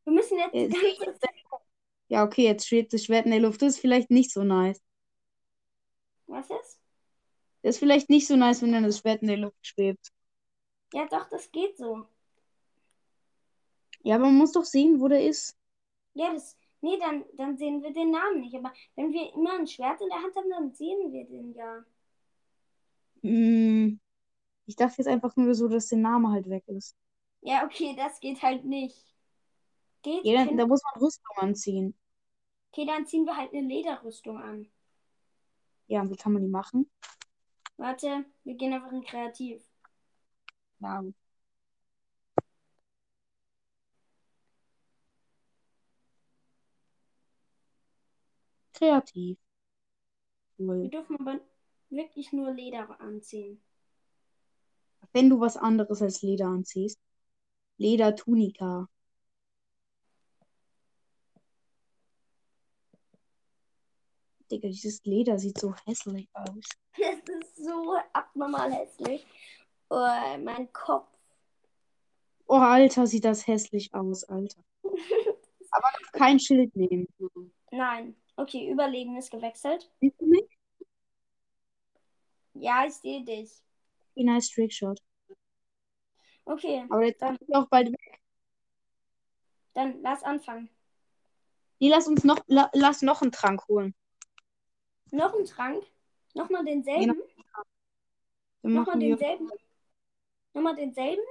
Wir 0.05 0.13
müssen 0.13 0.39
jetzt 0.39 0.53
die 0.53 0.99
ganze. 1.03 1.27
Ja, 2.09 2.25
okay, 2.25 2.45
jetzt 2.45 2.69
schwebt 2.69 2.93
das 2.93 3.05
Schwert 3.05 3.25
in 3.25 3.31
der 3.31 3.41
Luft. 3.41 3.63
Das 3.63 3.75
ist 3.75 3.79
vielleicht 3.79 4.11
nicht 4.11 4.31
so 4.31 4.45
nice. 4.45 4.83
Was 6.27 6.51
ist? 6.51 6.79
Das 7.63 7.77
ist 7.77 7.79
vielleicht 7.79 8.11
nicht 8.11 8.27
so 8.27 8.37
nice, 8.37 8.61
wenn 8.61 8.73
dann 8.73 8.83
das 8.83 8.99
Schwert 8.99 9.23
in 9.23 9.29
der 9.29 9.39
Luft 9.39 9.67
schwebt. 9.67 10.13
Ja, 10.93 11.07
doch, 11.07 11.27
das 11.31 11.51
geht 11.51 11.79
so. 11.79 12.05
Ja, 14.03 14.17
aber 14.17 14.27
man 14.27 14.37
muss 14.37 14.53
doch 14.53 14.65
sehen, 14.67 15.01
wo 15.01 15.09
der 15.09 15.27
ist. 15.27 15.57
Ja, 16.13 16.31
das. 16.35 16.59
Nee, 16.83 16.99
dann, 16.99 17.25
dann 17.39 17.57
sehen 17.57 17.83
wir 17.83 17.95
den 17.95 18.11
Namen 18.11 18.41
nicht. 18.41 18.55
Aber 18.57 18.75
wenn 18.95 19.11
wir 19.11 19.33
immer 19.33 19.55
ein 19.55 19.67
Schwert 19.67 20.03
in 20.03 20.09
der 20.09 20.23
Hand 20.23 20.37
haben, 20.37 20.51
dann 20.51 20.75
sehen 20.75 21.11
wir 21.15 21.25
den 21.25 21.55
ja. 21.55 21.83
Hm, 23.23 23.99
ich 24.67 24.77
dachte 24.77 24.97
jetzt 24.99 25.09
einfach 25.09 25.35
nur 25.37 25.55
so, 25.55 25.69
dass 25.69 25.89
der 25.89 25.99
Name 25.99 26.31
halt 26.31 26.51
weg 26.51 26.65
ist. 26.67 26.95
Ja, 27.43 27.65
okay, 27.65 27.95
das 27.97 28.21
geht 28.21 28.43
halt 28.43 28.65
nicht. 28.65 28.97
Geht? 30.03 30.25
Ja, 30.25 30.45
dann, 30.45 30.57
da 30.57 30.67
muss 30.67 30.81
man 30.85 31.03
Rüstung 31.03 31.37
anziehen. 31.37 31.95
Okay, 32.73 32.87
dann 32.87 33.07
ziehen 33.07 33.25
wir 33.25 33.37
halt 33.37 33.53
eine 33.55 33.67
Lederrüstung 33.69 34.37
an. 34.39 34.67
Ja, 35.87 36.01
und 36.01 36.11
wie 36.11 36.17
kann 36.17 36.33
man 36.33 36.43
die 36.43 36.49
machen? 36.49 36.91
Warte, 37.77 38.25
wir 38.45 38.55
gehen 38.55 38.73
einfach 38.73 38.93
in 38.93 39.05
Kreativ. 39.05 39.63
Ja. 40.81 41.03
Kreativ. 48.75 49.39
Wir 50.59 50.67
Cool. 50.67 50.91
dürfen 50.91 51.19
aber 51.19 51.41
wirklich 51.91 52.33
nur 52.33 52.51
Leder 52.53 53.01
anziehen. 53.01 53.63
Wenn 55.13 55.31
du 55.31 55.39
was 55.41 55.57
anderes 55.57 56.03
als 56.03 56.23
Leder 56.23 56.47
anziehst. 56.49 56.99
Ledertunika. 57.83 58.89
Digga, 64.51 64.69
dieses 64.69 65.03
Leder 65.05 65.39
sieht 65.39 65.59
so 65.59 65.75
hässlich 65.87 66.29
aus. 66.33 66.65
Das 67.27 67.37
ist 67.41 67.57
so 67.65 67.97
abnormal 68.13 68.73
hässlich. 68.73 69.27
Oh, 69.89 70.39
mein 70.45 70.73
Kopf. 70.73 71.09
Oh, 72.47 72.57
Alter, 72.57 73.07
sieht 73.07 73.25
das 73.25 73.47
hässlich 73.47 73.93
aus, 73.95 74.25
Alter. 74.25 74.63
Aber 75.71 75.89
kein 76.13 76.39
Schild 76.39 76.77
nehmen. 76.77 77.09
Nein. 77.71 78.15
Okay, 78.37 78.71
Überleben 78.71 79.17
ist 79.17 79.31
gewechselt. 79.31 79.91
Siehst 80.01 80.21
du 80.21 80.27
mich? 80.27 80.45
Ja, 82.55 82.85
ich 82.87 82.95
sehe 82.95 83.25
dich. 83.25 83.51
Okay, 84.15 84.25
nice 84.25 84.51
Trickshot. 84.51 85.01
Okay, 86.45 86.85
Aber 86.91 87.05
jetzt 87.05 87.23
Dann- 87.23 87.39
auch 87.53 87.69
bald 87.69 87.93
weg. 87.93 88.21
dann 89.75 90.03
lass 90.03 90.23
anfangen. 90.23 90.69
Nee, 91.79 91.89
lass 91.89 92.07
uns 92.07 92.25
noch, 92.25 92.39
la, 92.47 92.71
lass 92.75 93.03
noch 93.03 93.23
einen 93.23 93.33
Trank 93.33 93.67
holen. 93.69 93.95
Noch 95.11 95.35
ein 95.35 95.45
Trank. 95.45 95.85
Nochmal 96.35 96.65
denselben. 96.65 97.07
Dann 98.63 98.73
Nochmal 98.73 98.85
machen 98.97 99.01
wir. 99.01 99.17
denselben. 99.17 99.51
Nochmal 100.55 100.77
denselben. 100.77 101.23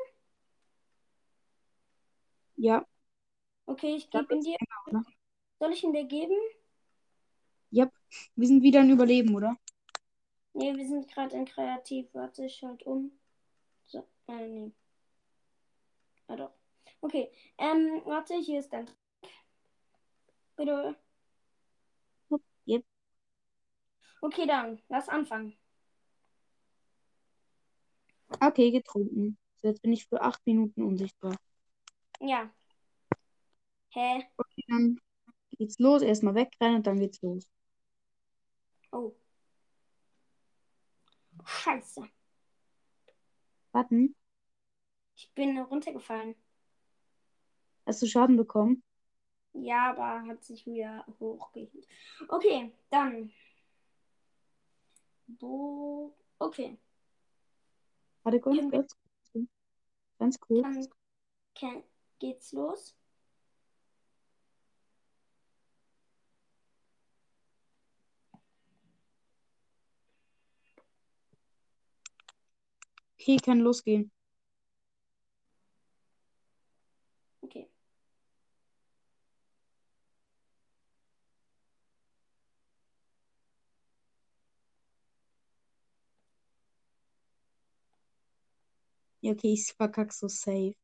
Ja, 2.58 2.86
Okay, 3.66 3.96
ich 3.96 4.10
gebe 4.10 4.34
ihn 4.36 4.42
dir. 4.42 4.58
ne? 4.92 5.04
Soll 5.60 5.72
ich 5.72 5.84
ihn 5.84 5.94
dir 5.94 6.04
geben? 6.06 6.36
wir 8.36 8.48
sind 8.48 8.62
wieder 8.62 8.82
in 8.82 8.90
Überleben, 8.90 9.34
oder? 9.34 9.56
Nee, 10.54 10.76
wir 10.76 10.86
sind 10.86 11.08
gerade 11.08 11.36
in 11.38 11.46
Kreativ. 11.46 12.14
Warte, 12.14 12.46
ich 12.46 12.62
halt 12.62 12.84
um. 12.86 13.18
So, 13.86 14.06
äh, 14.28 14.48
nee. 14.48 14.72
Ah 16.32 16.38
doch. 16.38 16.54
Okay. 17.02 17.30
Ähm, 17.58 18.02
warte, 18.06 18.36
hier 18.36 18.60
ist 18.60 18.72
dein. 18.72 18.90
Bitte. 20.56 20.96
Yep. 22.66 22.86
Okay, 24.22 24.48
dann. 24.48 24.82
Lass 24.88 25.10
anfangen. 25.10 25.58
Okay, 28.40 28.72
getrunken. 28.72 29.38
So, 29.58 29.68
jetzt 29.68 29.82
bin 29.82 29.92
ich 29.92 30.06
für 30.08 30.22
acht 30.22 30.40
Minuten 30.46 30.84
unsichtbar. 30.84 31.36
Ja. 32.22 32.50
Hä? 33.90 34.24
Okay, 34.38 34.64
dann 34.70 35.02
geht's 35.58 35.80
los. 35.80 36.02
Erstmal 36.02 36.36
wegrennen 36.36 36.78
und 36.78 36.88
dann 36.88 37.00
geht's 37.00 37.22
los. 37.22 37.46
Oh. 38.94 39.14
Scheiße. 41.46 42.08
Warten. 43.74 44.16
Ich 45.22 45.32
bin 45.36 45.56
runtergefallen. 45.60 46.34
Hast 47.86 48.02
du 48.02 48.08
Schaden 48.08 48.38
bekommen? 48.38 48.82
Ja, 49.54 49.92
aber 49.92 50.26
hat 50.28 50.44
sich 50.44 50.66
wieder 50.66 51.06
hochgehielt. 51.20 51.88
Okay, 52.28 52.72
dann. 52.90 53.32
Wo. 55.28 56.16
Okay. 56.40 56.76
Warte 58.24 58.40
kurz, 58.40 58.58
Können 58.58 58.72
kurz. 58.72 58.98
Ganz 60.18 60.40
kurz. 60.40 60.64
Dann 60.64 60.88
ke- 61.54 61.84
geht's 62.18 62.52
los. 62.52 62.96
Okay, 73.20 73.38
kann 73.38 73.60
losgehen. 73.60 74.12
Okay. 77.44 77.68
Ja, 89.22 89.32
okay, 89.32 89.54
ich 89.54 89.74
verkack 89.74 90.14
so 90.14 90.28
safe. 90.28 90.76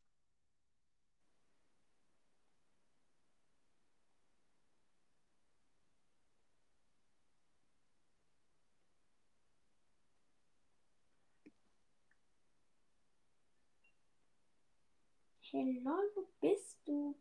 Hello, 15.52 15.98
wo 16.14 16.28
bist 16.42 16.78
du? 16.86 17.16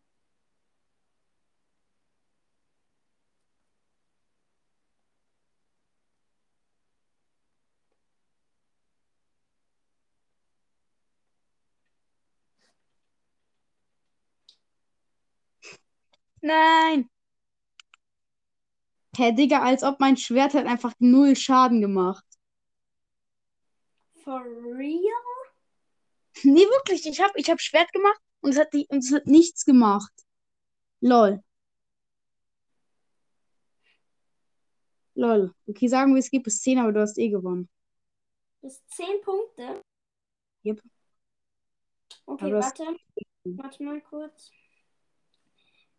Nein! 16.47 17.09
Hä, 19.17 19.33
Digga, 19.33 19.63
als 19.63 19.83
ob 19.83 19.99
mein 19.99 20.17
Schwert 20.17 20.55
hat 20.55 20.67
einfach 20.67 20.93
null 20.99 21.35
Schaden 21.37 21.81
gemacht. 21.81 22.25
For 24.25 24.43
real? 24.43 25.25
Nee, 26.45 26.67
wirklich, 26.77 27.07
ich 27.07 27.21
hab, 27.21 27.35
ich 27.37 27.49
hab 27.51 27.61
Schwert 27.61 27.91
gemacht 27.93 28.21
und 28.43 28.51
es 28.51 28.59
hat, 28.59 28.73
die, 28.75 28.87
und 28.91 28.99
es 28.99 29.13
hat 29.13 29.27
nichts 29.27 29.65
gemacht. 29.65 30.13
Lol. 31.01 31.43
Lol. 35.15 35.55
Okay, 35.67 35.89
sagen 35.89 36.13
wir, 36.15 36.21
es 36.21 36.31
geht 36.31 36.43
bis 36.43 36.61
10, 36.61 36.79
aber 36.79 36.93
du 36.93 37.01
hast 37.01 37.19
eh 37.19 37.31
gewonnen. 37.31 37.69
Bis 38.61 38.85
10 38.89 39.21
Punkte. 39.23 39.83
Yep. 40.65 40.81
Okay, 42.27 42.45
Aber 42.45 42.51
das- 42.57 42.67
warte. 42.67 42.97
Warte 43.45 43.83
mal 43.83 44.01
kurz. 44.03 44.51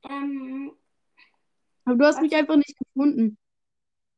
Ähm, 0.09 0.71
Aber 1.85 1.95
du 1.95 2.05
hast 2.05 2.21
mich 2.21 2.35
einfach 2.35 2.55
nicht 2.55 2.77
gefunden. 2.77 3.37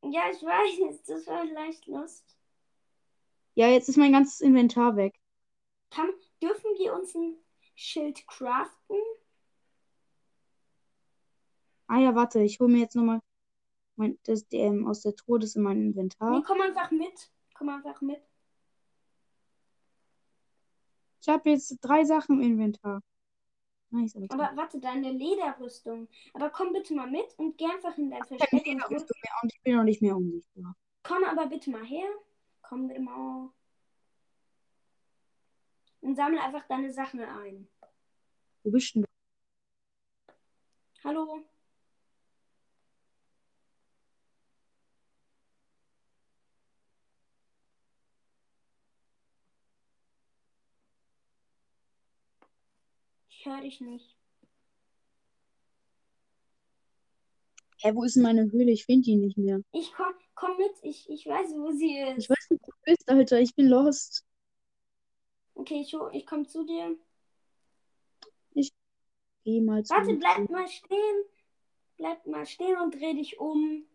ja, 0.04 0.30
ich 0.32 0.42
weiß, 0.42 1.04
das 1.08 1.28
war 1.28 1.46
leicht 1.46 1.88
Lust. 1.88 2.38
Ja, 3.56 3.68
jetzt 3.68 3.90
ist 3.90 3.98
mein 3.98 4.12
ganzes 4.14 4.42
Inventar 4.42 4.96
weg. 4.96 5.20
Kann, 5.90 6.10
dürfen 6.42 6.72
wir 6.78 6.94
uns 6.94 7.14
ein 7.16 7.36
Schild 7.76 8.26
craften? 8.28 8.98
Ah 11.88 12.00
ja, 12.00 12.14
warte, 12.14 12.42
ich 12.42 12.60
hole 12.60 12.72
mir 12.72 12.80
jetzt 12.80 12.96
nochmal 12.96 13.20
mein, 13.96 14.18
das, 14.24 14.46
ähm, 14.52 14.88
aus 14.88 15.02
der 15.02 15.16
Truhe 15.16 15.40
das 15.40 15.56
in 15.56 15.64
mein 15.64 15.82
Inventar. 15.82 16.32
Nee, 16.32 16.44
komm 16.46 16.62
einfach 16.62 16.92
mit. 16.92 17.32
Komm 17.56 17.70
einfach 17.70 18.00
mit. 18.02 18.22
Ich 21.22 21.28
habe 21.28 21.50
jetzt 21.50 21.78
drei 21.82 22.06
Sachen 22.06 22.42
im 22.42 22.52
Inventar. 22.52 23.02
Nice, 23.92 24.16
Alter. 24.16 24.34
Aber 24.34 24.56
warte, 24.56 24.80
deine 24.80 25.12
Lederrüstung. 25.12 26.08
Aber 26.34 26.50
komm 26.52 26.74
bitte 26.74 26.94
mal 26.94 27.10
mit 27.10 27.34
und 27.38 27.58
geh 27.58 27.66
einfach 27.66 27.98
in 27.98 28.10
dein 28.12 28.22
ich 28.22 28.28
Versteck 28.28 28.64
keine 28.64 28.76
und 28.76 28.84
hol- 28.90 28.94
Rüstung 28.98 29.18
mehr 29.24 29.34
und 29.42 29.54
ich 29.54 29.62
bin 29.62 29.76
noch 29.76 29.84
nicht 29.84 30.02
mehr 30.02 30.16
unsichtbar. 30.16 30.76
Komm 31.04 31.24
aber 31.24 31.48
bitte 31.48 31.72
mal 31.72 31.86
her. 31.86 32.08
Komm 32.62 32.88
bitte 32.88 33.02
mal. 33.02 33.50
Und 36.02 36.16
sammle 36.16 36.42
einfach 36.42 36.66
deine 36.68 36.92
Sachen 36.94 37.20
ein. 37.22 37.68
Wo 38.64 38.72
bist 38.72 38.96
du? 38.96 39.04
Hallo? 41.04 41.44
Ich 53.40 53.46
höre 53.46 53.62
dich 53.62 53.80
nicht. 53.80 54.18
Hä, 57.78 57.92
wo 57.96 58.04
ist 58.04 58.18
denn 58.18 58.24
meine 58.24 58.52
Höhle? 58.52 58.70
Ich 58.70 58.84
finde 58.84 59.06
die 59.06 59.16
nicht 59.16 59.38
mehr. 59.38 59.62
Ich 59.72 59.94
komm, 59.94 60.14
komm 60.36 60.58
mit. 60.58 60.74
Ich, 60.82 61.10
ich 61.10 61.26
weiß, 61.26 61.52
wo 61.52 61.72
sie 61.72 62.00
ist. 62.00 62.26
Ich 62.26 62.30
weiß 62.30 62.50
nicht, 62.50 62.62
wo 62.62 62.72
du 62.72 62.78
bist, 62.84 63.08
Alter. 63.08 63.40
Ich 63.40 63.56
bin 63.56 63.70
lost. 63.70 64.26
Okay, 65.54 65.80
ich, 65.80 65.96
ich 66.12 66.26
komme 66.26 66.48
zu 66.48 66.66
dir. 66.66 66.98
Geh 69.46 69.62
mal 69.62 69.86
zu 69.86 69.94
Warte, 69.94 70.16
bleib 70.16 70.50
mal 70.50 70.68
stehen. 70.68 71.24
Bleib 71.96 72.28
mal 72.28 72.46
stehen 72.46 72.76
und 72.82 72.94
dreh 72.94 73.14
dich 73.14 73.40
um. 73.40 73.86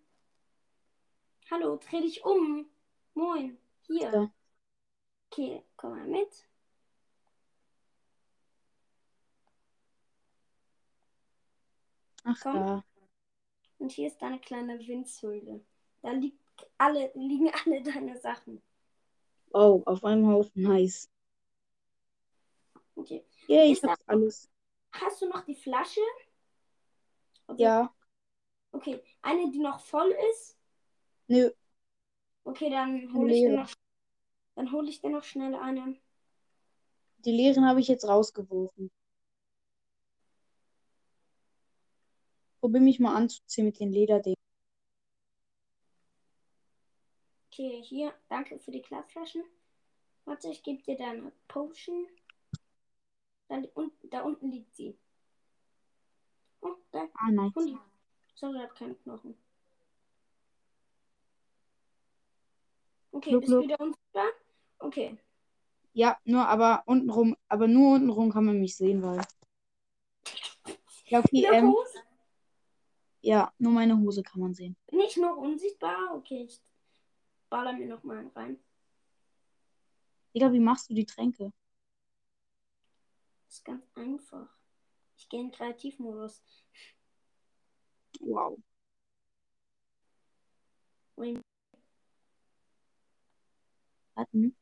Hallo, 1.51 1.77
dreh 1.77 2.01
dich 2.01 2.25
um. 2.25 2.65
Moin. 3.13 3.59
Hier. 3.89 4.33
Okay, 5.31 5.63
komm 5.77 5.91
mal 5.91 6.07
mit. 6.07 6.47
Ach, 12.25 12.41
Komm. 12.43 12.55
da. 12.55 12.85
Und 13.79 13.93
hier 13.93 14.09
ist 14.09 14.21
deine 14.21 14.39
kleine 14.41 14.79
Windshöhle. 14.87 15.61
Da 16.03 16.11
liegt 16.13 16.41
alle, 16.79 17.11
liegen 17.15 17.51
alle 17.65 17.83
deine 17.83 18.19
Sachen. 18.19 18.63
Oh, 19.53 19.83
auf 19.87 20.05
einem 20.05 20.27
Haufen. 20.27 20.63
Nice. 20.63 21.09
Okay. 22.97 23.25
Yeah, 23.49 23.65
Ist 23.65 23.85
ich 23.85 23.91
hab's 23.91 24.03
alles. 24.07 24.49
Hast 24.93 25.21
du 25.23 25.29
noch 25.29 25.45
die 25.45 25.55
Flasche? 25.55 26.01
Also, 27.47 27.63
Ja. 27.63 27.93
Okay, 28.73 29.01
eine, 29.23 29.51
die 29.51 29.59
noch 29.59 29.81
voll 29.81 30.15
ist. 30.33 30.57
Nö. 31.29 31.51
Okay, 32.45 32.71
dann 32.71 33.13
hole 33.15 33.33
ich 33.33 33.41
dir 33.41 33.49
Leere. 33.51 33.63
noch, 33.63 33.71
dann 34.57 34.73
hole 34.73 34.89
ich 34.91 35.01
dir 35.01 35.11
noch 35.11 35.25
schnell 35.25 35.55
eine. 35.55 35.97
Die 37.19 37.33
leeren 37.33 37.67
habe 37.67 37.81
ich 37.81 37.89
jetzt 37.89 38.07
rausgeworfen. 38.07 38.91
Probier 42.65 42.81
mich 42.81 42.99
mal 42.99 43.15
anzuziehen 43.15 43.67
mit 43.67 43.79
den 43.79 43.93
Lederdingen. 43.93 44.39
Okay, 47.53 47.83
hier, 47.83 48.15
danke 48.31 48.59
für 48.59 48.71
die 48.71 48.81
Glasflaschen. 48.81 49.45
Warte, 50.25 50.49
ich 50.49 50.63
gebe 50.63 50.83
dir 50.83 50.97
deine 50.97 51.31
Potion. 51.47 52.07
Dann, 53.49 53.67
und, 53.75 53.93
da 54.05 54.23
unten 54.23 54.51
liegt 54.51 54.75
sie. 54.75 54.97
Oh, 56.63 56.75
da. 56.91 57.07
Ah, 57.13 57.31
nice. 57.31 57.53
Und, 57.55 57.79
sorry, 58.35 58.59
hat 58.61 58.75
keinen 58.75 58.99
Knochen. 59.03 59.37
Okay, 63.13 63.29
Gluck, 63.29 63.41
bist 63.43 63.53
du 63.53 63.57
gluck. 63.59 63.65
wieder 63.65 63.81
unsichtbar? 63.81 64.29
Okay. 64.79 65.19
Ja, 65.93 66.19
nur 66.25 66.49
aber 66.49 66.83
untenrum, 66.87 67.37
aber 67.47 67.69
nur 67.69 67.97
untenrum 67.97 68.33
kann 68.33 68.47
man 68.47 68.59
mich 68.59 68.75
sehen, 68.75 69.03
weil. 69.03 69.21
Ja, 71.09 71.19
okay, 71.19 71.47
ähm? 71.53 71.75
Ja, 73.25 73.53
nur 73.59 73.73
meine 73.73 73.99
Hose 73.99 74.23
kann 74.23 74.41
man 74.41 74.55
sehen. 74.55 74.77
Bin 74.87 75.01
ich 75.01 75.17
noch 75.17 75.37
unsichtbar? 75.37 76.15
Okay, 76.15 76.43
ich 76.45 76.61
baller 77.49 77.73
mir 77.73 77.87
noch 77.87 78.05
mal 78.05 78.19
einen 78.19 78.29
rein. 78.29 78.59
Digga, 80.35 80.53
wie 80.53 80.61
machst 80.61 80.91
du 80.91 80.95
die 80.95 81.07
Tränke? 81.07 81.53
Das 83.47 83.57
ist 83.57 83.65
ganz 83.65 83.87
einfach. 83.95 84.49
Ich 85.17 85.29
gehe 85.29 85.41
in 85.41 85.51
Kreativmodus. 85.51 86.43
Wow. 88.21 88.59
Warten. 94.15 94.57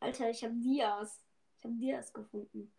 Alter, 0.00 0.30
ich 0.30 0.44
habe 0.44 0.54
Dias. 0.54 1.24
Ich 1.56 1.64
habe 1.64 1.74
Dias 1.76 2.12
gefunden. 2.12 2.72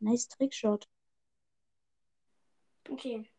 Nice 0.00 0.26
Trickshot. 0.28 0.86
Okay. 2.90 3.30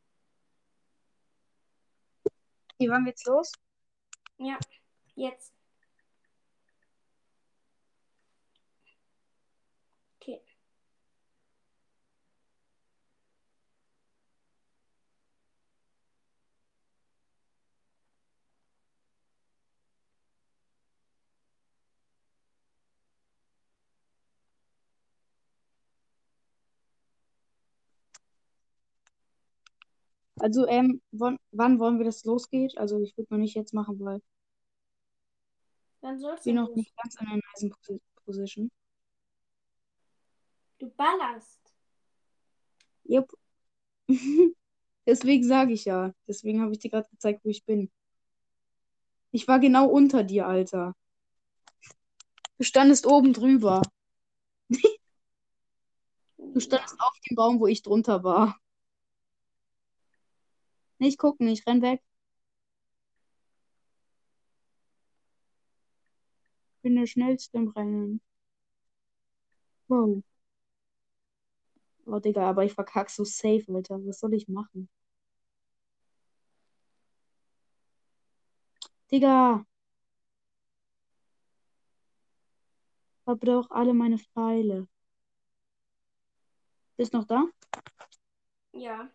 Wie 2.77 2.89
waren 2.89 3.03
wir 3.05 3.11
jetzt 3.11 3.25
los? 3.27 3.51
Ja, 4.37 4.57
jetzt. 5.15 5.53
Okay. 10.21 10.41
Also, 30.41 30.65
ähm, 30.67 31.01
wann, 31.11 31.37
wann 31.51 31.77
wollen 31.77 31.99
wir 31.99 32.05
das 32.05 32.23
losgeht? 32.25 32.75
Also, 32.77 32.99
ich 33.01 33.15
würde 33.15 33.31
noch 33.31 33.37
nicht 33.37 33.55
jetzt 33.55 33.73
machen, 33.75 33.99
weil 33.99 34.21
Dann 36.01 36.19
sollst 36.19 36.45
ich 36.47 36.53
bin 36.53 36.55
du 36.55 36.63
noch 36.63 36.75
nicht 36.75 36.95
ganz 36.97 37.15
in 37.21 37.27
einer 37.27 37.35
nice 37.35 37.71
Posi- 37.71 38.01
Position. 38.25 38.71
Du 40.79 40.89
ballerst. 40.89 41.59
Yep. 43.07 43.31
Deswegen 45.05 45.43
sage 45.43 45.73
ich 45.73 45.85
ja. 45.85 46.11
Deswegen 46.27 46.61
habe 46.61 46.71
ich 46.71 46.79
dir 46.79 46.89
gerade 46.89 47.07
gezeigt, 47.11 47.41
wo 47.45 47.49
ich 47.49 47.63
bin. 47.65 47.91
Ich 49.31 49.47
war 49.47 49.59
genau 49.59 49.87
unter 49.87 50.23
dir, 50.23 50.47
Alter. 50.47 50.95
Du 52.57 52.63
standest 52.63 53.05
oben 53.05 53.33
drüber. 53.33 53.81
Du 56.53 56.59
standest 56.59 56.99
auf 56.99 57.13
dem 57.29 57.35
Baum, 57.37 57.59
wo 57.61 57.67
ich 57.67 57.81
drunter 57.81 58.23
war. 58.25 58.57
Nicht 61.01 61.17
gucken, 61.19 61.47
ich 61.49 61.65
renn 61.67 61.81
weg. 61.81 62.01
bin 66.83 66.95
der 66.95 67.07
Schnellste 67.07 67.57
im 67.57 67.69
Rennen. 67.69 68.21
Wow. 69.87 70.23
Oh, 72.05 72.19
Digga, 72.19 72.47
aber 72.49 72.65
ich 72.65 72.73
verkack 72.73 73.09
so 73.09 73.23
safe, 73.23 73.65
Alter. 73.73 73.99
Was 74.05 74.19
soll 74.19 74.33
ich 74.35 74.47
machen? 74.47 74.89
Digga. 79.11 79.65
Verbrauch 83.25 83.71
alle 83.71 83.95
meine 83.95 84.19
Pfeile. 84.19 84.87
Bist 86.97 87.13
noch 87.13 87.25
da? 87.25 87.45
Ja. 88.73 89.09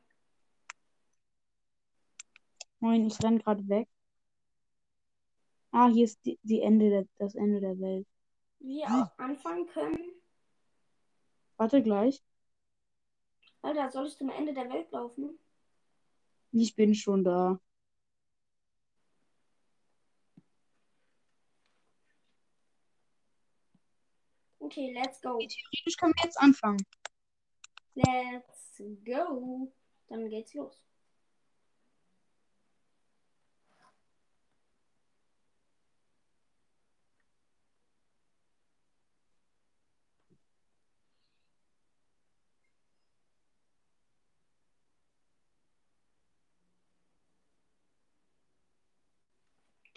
Moin, 2.81 3.07
ich 3.07 3.23
renn 3.23 3.39
gerade 3.39 3.67
weg. 3.69 3.89
Ah, 5.71 5.89
hier 5.89 6.05
ist 6.05 6.25
die, 6.25 6.39
die 6.43 6.61
Ende 6.61 6.91
der, 6.91 7.07
das 7.19 7.35
Ende 7.35 7.61
der 7.61 7.79
Welt. 7.81 8.07
Wir 8.61 8.87
auch 8.87 9.19
anfangen 9.19 9.67
können. 9.67 10.13
Warte 11.57 11.83
gleich. 11.83 12.23
Alter, 13.63 13.91
soll 13.91 14.07
ich 14.07 14.17
zum 14.17 14.31
Ende 14.31 14.55
der 14.55 14.71
Welt 14.71 14.91
laufen? 14.93 15.39
Ich 16.53 16.75
bin 16.75 16.95
schon 16.95 17.25
da. 17.25 17.61
Okay, 24.59 24.93
let's 24.93 25.21
go. 25.21 25.39
Theoretisch 25.39 25.97
können 25.97 26.13
wir 26.17 26.25
jetzt 26.25 26.41
anfangen. 26.41 26.85
Let's 27.95 28.83
go. 29.05 29.73
Dann 30.09 30.29
geht's 30.29 30.55
los. 30.55 30.87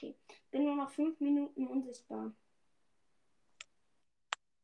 Okay, 0.01 0.15
bin 0.59 0.65
nur 0.65 0.75
noch 0.75 0.91
fünf 0.91 1.17
Minuten 1.21 1.67
unsichtbar. 1.67 2.33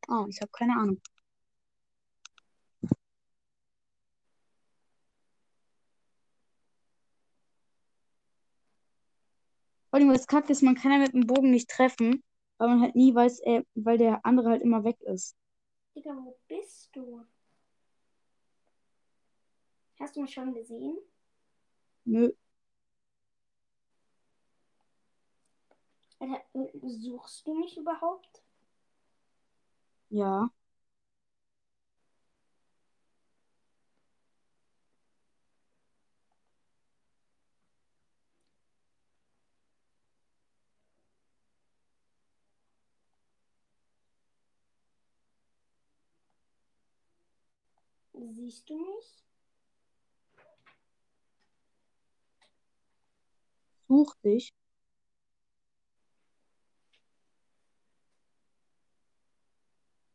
Oh, 0.09 0.25
ich 0.27 0.41
habe 0.41 0.51
keine 0.51 0.73
Ahnung. 0.73 1.01
Vor 9.89 9.99
allem, 9.99 10.09
was 10.09 10.27
kacke 10.27 10.51
ist, 10.51 10.63
man 10.63 10.75
kann 10.75 10.91
ja 10.91 10.97
mit 10.97 11.13
dem 11.13 11.25
Bogen 11.25 11.51
nicht 11.51 11.69
treffen, 11.69 12.21
weil 12.57 12.67
man 12.67 12.81
halt 12.81 12.95
nie 12.95 13.15
weiß, 13.15 13.39
äh, 13.45 13.63
weil 13.75 13.97
der 13.97 14.25
andere 14.25 14.49
halt 14.49 14.61
immer 14.61 14.83
weg 14.83 15.01
ist. 15.03 15.37
Digga, 15.95 16.11
wo 16.11 16.37
bist 16.49 16.93
du? 16.93 17.25
Hast 19.97 20.17
du 20.17 20.21
mich 20.21 20.33
schon 20.33 20.53
gesehen? 20.53 20.97
Nö. 22.03 22.33
Alter, 26.14 26.14
äh, 26.14 26.14
suchst 26.83 27.47
du 27.47 27.53
mich 27.55 27.77
überhaupt? 27.77 28.43
Ja. 30.09 30.49
Siehst 48.13 48.67
du 48.69 48.77
mich? 48.77 49.23
Such 53.87 54.15
dich. 54.23 54.53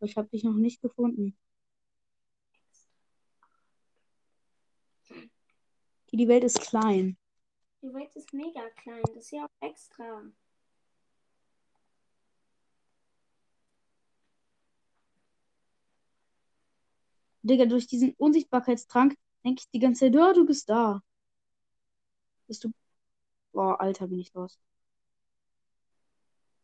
Ich 0.01 0.17
habe 0.17 0.29
dich 0.29 0.45
noch 0.45 0.55
nicht 0.55 0.81
gefunden. 0.81 1.37
Die 6.13 6.27
Welt 6.27 6.45
ist 6.45 6.61
klein. 6.61 7.17
Die 7.83 7.93
Welt 7.95 8.15
ist 8.17 8.33
mega 8.33 8.69
klein. 8.71 9.03
Das 9.07 9.17
ist 9.17 9.31
ja 9.31 9.45
auch 9.45 9.67
extra. 9.67 10.23
Digga, 17.43 17.67
durch 17.67 17.87
diesen 17.87 18.15
Unsichtbarkeitstrank 18.19 19.17
denke 19.45 19.61
ich 19.61 19.71
die 19.71 19.79
ganze 19.79 20.07
Zeit, 20.07 20.17
oh, 20.17 20.33
du 20.35 20.45
bist 20.47 20.69
da. 20.69 21.03
Bist 22.47 22.65
du. 22.65 22.73
Boah, 23.53 23.81
Alter, 23.81 24.09
bin 24.09 24.19
ich 24.21 24.33
los. 24.35 24.59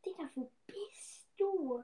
Digga, 0.05 0.31
wo 0.35 0.51
bist 0.67 1.29
du? 1.39 1.83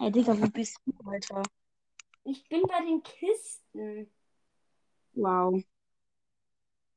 Ey, 0.00 0.10
Digga, 0.10 0.32
wo 0.40 0.46
bist 0.48 0.78
du, 0.86 0.92
Alter? 1.08 1.42
Ich 2.24 2.48
bin 2.48 2.62
bei 2.62 2.80
den 2.84 3.02
Kisten. 3.02 4.10
Wow. 5.14 5.62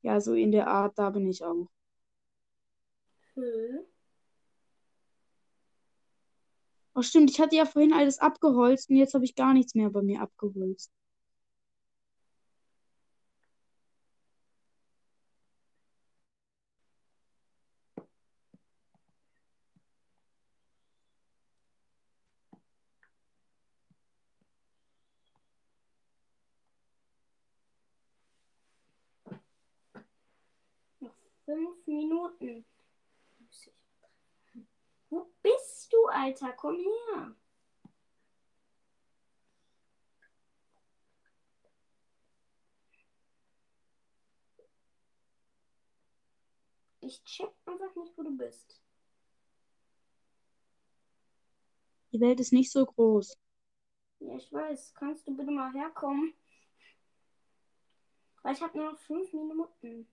Ja, 0.04 0.20
so 0.22 0.36
in 0.36 0.52
der 0.52 0.68
Art, 0.68 0.98
da 1.00 1.10
bin 1.10 1.26
ich 1.28 1.44
auch. 1.44 1.68
Hö? 3.36 3.84
Oh, 6.96 7.02
stimmt, 7.02 7.30
ich 7.32 7.40
hatte 7.42 7.56
ja 7.58 7.66
vorhin 7.66 7.92
alles 7.94 8.20
abgeholzt 8.20 8.90
und 8.90 8.96
jetzt 8.96 9.14
habe 9.14 9.26
ich 9.26 9.36
gar 9.36 9.54
nichts 9.54 9.76
mehr 9.76 9.90
bei 9.90 10.02
mir 10.02 10.22
abgeholzt. 10.22 10.90
Noch 31.00 31.14
fünf 31.46 31.81
Minuten. 31.98 32.66
Wo 35.10 35.32
bist 35.42 35.92
du, 35.92 36.06
Alter? 36.08 36.54
Komm 36.54 36.78
her. 36.78 37.36
Ich 47.02 47.24
check 47.24 47.52
einfach 47.66 47.96
nicht, 47.96 48.18
wo 48.18 48.24
du 48.24 48.38
bist. 48.38 48.82
Die 52.14 52.20
Welt 52.22 52.40
ist 52.40 52.54
nicht 52.54 52.72
so 52.72 52.86
groß. 52.86 53.38
Ja, 54.20 54.36
ich 54.36 54.52
weiß. 54.54 54.94
Kannst 54.94 55.28
du 55.28 55.36
bitte 55.36 55.52
mal 55.52 55.74
herkommen? 55.74 56.34
Weil 58.44 58.54
ich 58.54 58.62
habe 58.62 58.78
nur 58.78 58.92
noch 58.92 59.00
fünf 59.00 59.34
Minuten. 59.34 60.08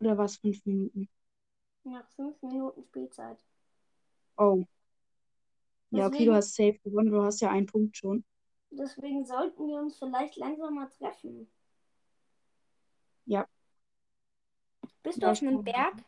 Oder 0.00 0.16
was? 0.18 0.36
Fünf 0.36 0.64
Minuten. 0.64 1.08
Nach 1.84 2.08
fünf 2.10 2.40
Minuten 2.42 2.82
Spielzeit. 2.84 3.44
Oh. 4.36 4.64
Ja, 5.90 6.06
okay, 6.06 6.10
Deswegen- 6.18 6.30
du 6.30 6.36
hast 6.36 6.54
safe 6.54 6.78
gewonnen. 6.80 7.10
Du 7.10 7.22
hast 7.22 7.40
ja 7.40 7.50
einen 7.50 7.66
Punkt 7.66 7.96
schon. 7.96 8.24
Deswegen 8.70 9.24
sollten 9.24 9.66
wir 9.66 9.78
uns 9.80 9.98
vielleicht 9.98 10.36
langsam 10.36 10.74
mal 10.74 10.88
treffen. 10.90 11.50
Ja. 13.24 13.48
Bist 15.02 15.22
du 15.22 15.30
auf 15.30 15.40
einem 15.40 15.64
Berg? 15.64 16.04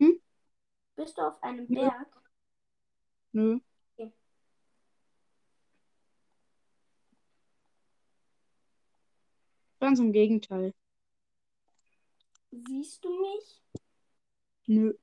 Hm? 0.00 0.20
Bist 0.96 1.16
du 1.16 1.22
auf 1.22 1.40
einem 1.42 1.66
Nö. 1.68 1.74
Berg? 1.80 2.22
Nö. 3.32 3.60
Okay. 3.96 4.12
Ganz 9.80 9.98
im 10.00 10.12
Gegenteil. 10.12 10.72
Siehst 12.62 13.04
du 13.04 13.10
mich? 13.20 13.62
Nö. 14.66 14.94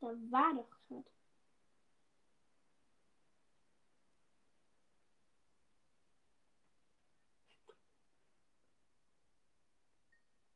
Da 0.00 0.08
war 0.30 0.54
doch 0.54 0.70
gerade. 0.88 1.04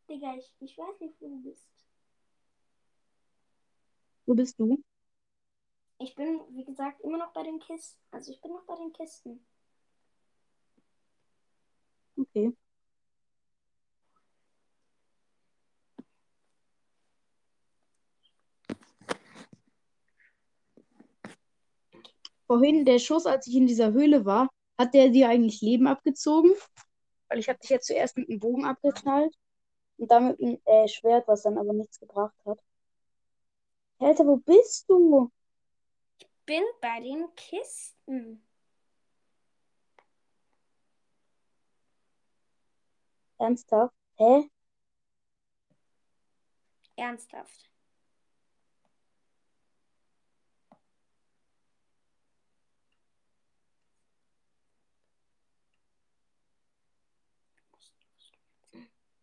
Digga, 0.08 0.36
ich, 0.36 0.52
ich 0.60 0.76
weiß 0.76 1.00
nicht, 1.00 1.20
wo 1.20 1.28
du 1.28 1.42
bist. 1.42 1.68
Wo 4.26 4.34
bist 4.34 4.58
du? 4.58 4.82
Ich 5.98 6.14
bin, 6.14 6.40
wie 6.50 6.64
gesagt, 6.64 7.00
immer 7.00 7.18
noch 7.18 7.32
bei 7.32 7.42
den 7.42 7.60
Kisten. 7.60 7.98
Also 8.10 8.32
ich 8.32 8.40
bin 8.40 8.52
noch 8.52 8.64
bei 8.64 8.76
den 8.76 8.92
Kisten. 8.92 9.46
Okay. 12.18 12.52
Vorhin 22.54 22.84
der 22.84 23.00
Schuss, 23.00 23.26
als 23.26 23.48
ich 23.48 23.56
in 23.56 23.66
dieser 23.66 23.92
Höhle 23.92 24.24
war, 24.24 24.48
hat 24.78 24.94
der 24.94 25.08
dir 25.08 25.28
eigentlich 25.28 25.60
Leben 25.60 25.88
abgezogen? 25.88 26.52
Weil 27.28 27.40
ich 27.40 27.48
habe 27.48 27.58
dich 27.58 27.68
jetzt 27.68 27.88
zuerst 27.88 28.16
mit 28.16 28.28
einem 28.28 28.38
Bogen 28.38 28.64
abgeknallt 28.64 29.34
und 29.96 30.08
dann 30.08 30.28
mit 30.28 30.40
einem 30.40 30.60
äh, 30.64 30.86
Schwert, 30.86 31.26
was 31.26 31.42
dann 31.42 31.58
aber 31.58 31.72
nichts 31.72 31.98
gebracht 31.98 32.36
hat. 32.46 32.60
Alter, 33.98 34.24
wo 34.24 34.36
bist 34.36 34.88
du? 34.88 35.32
Bin 36.46 36.62
bei 36.80 37.00
den 37.00 37.26
Kisten. 37.34 38.46
Ernsthaft? 43.36 43.94
Hä? 44.14 44.48
Ernsthaft. 46.94 47.73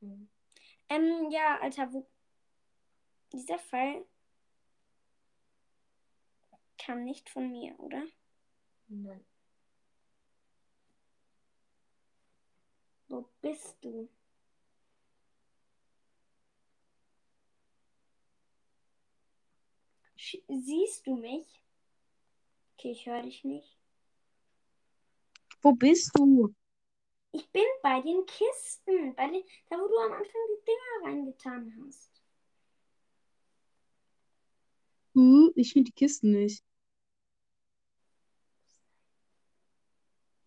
Ähm, 0.02 1.30
ja, 1.32 1.60
Alter, 1.62 1.92
wo. 1.94 2.08
Dieser 3.32 3.60
Fall 3.60 4.06
kam 6.78 7.04
nicht 7.04 7.30
von 7.30 7.50
mir, 7.50 7.80
oder? 7.80 8.04
Nein. 8.88 9.24
Wo 13.08 13.30
bist 13.42 13.78
du? 13.82 14.10
Sch- 20.18 20.44
Siehst 20.48 21.08
du 21.08 21.16
mich? 21.16 21.64
Okay, 22.78 22.92
ich 22.92 23.06
höre 23.06 23.22
dich 23.22 23.44
nicht. 23.44 23.78
Wo 25.62 25.74
bist 25.74 26.12
du? 26.18 26.54
Ich 27.34 27.50
bin 27.52 27.64
bei 27.82 28.02
den 28.02 28.26
Kisten, 28.26 29.16
bei 29.16 29.28
den, 29.30 29.44
da 29.70 29.78
wo 29.78 29.88
du 29.88 29.98
am 30.00 30.12
Anfang 30.12 30.42
die 30.50 30.66
Dinger 30.66 31.12
reingetan 31.12 31.74
hast. 31.86 32.10
Huh, 35.16 35.52
ich 35.56 35.74
finde 35.74 35.92
die 35.92 35.96
Kisten 35.96 36.32
nicht. 36.32 36.64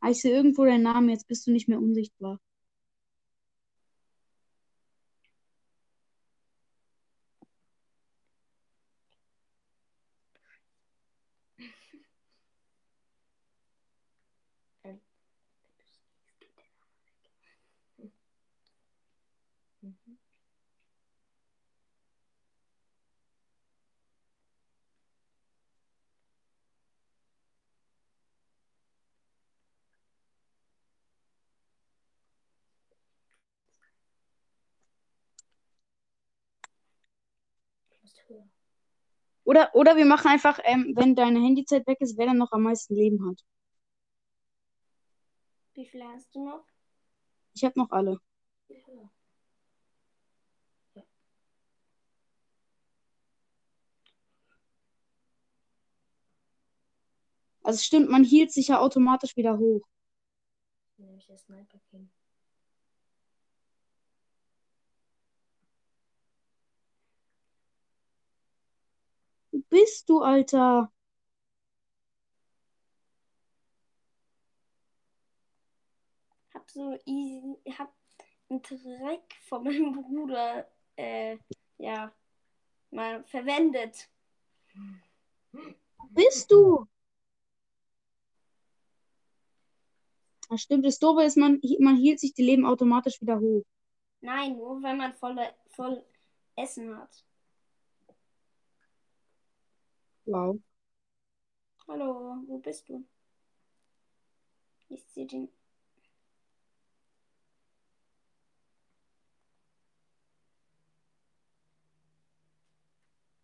Ah, 0.00 0.10
ich 0.10 0.20
sehe 0.20 0.34
irgendwo 0.34 0.64
deinen 0.64 0.82
Namen, 0.82 1.08
jetzt 1.08 1.26
bist 1.26 1.46
du 1.46 1.50
nicht 1.50 1.68
mehr 1.68 1.78
unsichtbar. 1.78 2.38
Mhm. 19.84 20.16
Du 37.90 37.96
musst 38.02 38.13
höher. 38.28 38.48
Oder, 39.44 39.74
oder 39.74 39.96
wir 39.96 40.06
machen 40.06 40.28
einfach, 40.28 40.58
ähm, 40.64 40.92
wenn 40.96 41.14
deine 41.14 41.40
Handyzeit 41.40 41.86
weg 41.86 42.00
ist, 42.00 42.16
wer 42.16 42.26
dann 42.26 42.38
noch 42.38 42.52
am 42.52 42.62
meisten 42.62 42.94
Leben 42.94 43.28
hat. 43.28 43.44
Wie 45.74 45.86
viele 45.86 46.08
hast 46.08 46.34
du 46.34 46.44
noch? 46.44 46.64
Ich 47.54 47.64
habe 47.64 47.78
noch 47.78 47.90
alle. 47.90 48.18
Höher. 48.68 49.10
Also 57.64 57.78
es 57.78 57.84
stimmt, 57.84 58.10
man 58.10 58.24
hielt 58.24 58.52
sich 58.52 58.68
ja 58.68 58.78
automatisch 58.78 59.36
wieder 59.36 59.58
hoch. 59.58 59.86
Nämlich 60.98 61.26
der 61.26 61.38
Sniper 61.38 61.78
King. 61.90 62.10
Wo 69.50 69.62
bist 69.74 70.08
du, 70.08 70.20
Alter? 70.20 70.92
Hab 76.54 76.70
so 76.70 76.96
easy, 77.04 77.56
hab 77.76 77.92
einen 78.48 78.62
Trick 78.62 79.34
von 79.48 79.64
meinem 79.64 79.92
Bruder, 79.92 80.70
äh, 80.94 81.38
ja, 81.78 82.12
mal 82.92 83.24
verwendet. 83.24 84.08
Wo 85.50 86.06
bist 86.10 86.52
du? 86.52 86.86
Das 90.50 90.60
stimmt, 90.60 90.86
das 90.86 91.00
Doofe 91.00 91.24
ist, 91.24 91.36
man, 91.36 91.60
man 91.80 91.96
hielt 91.96 92.20
sich 92.20 92.32
die 92.32 92.44
Leben 92.44 92.64
automatisch 92.64 93.20
wieder 93.20 93.40
hoch. 93.40 93.64
Nein, 94.20 94.56
nur 94.56 94.80
wenn 94.84 94.98
man 94.98 95.14
volle, 95.14 95.52
voll 95.70 96.04
Essen 96.54 96.96
hat. 96.96 97.24
Wow. 100.26 100.58
Hallo, 101.86 102.42
wo 102.46 102.58
bist 102.58 102.88
du? 102.90 103.04
Ich 104.88 105.04
sehe 105.12 105.26
den. 105.26 105.48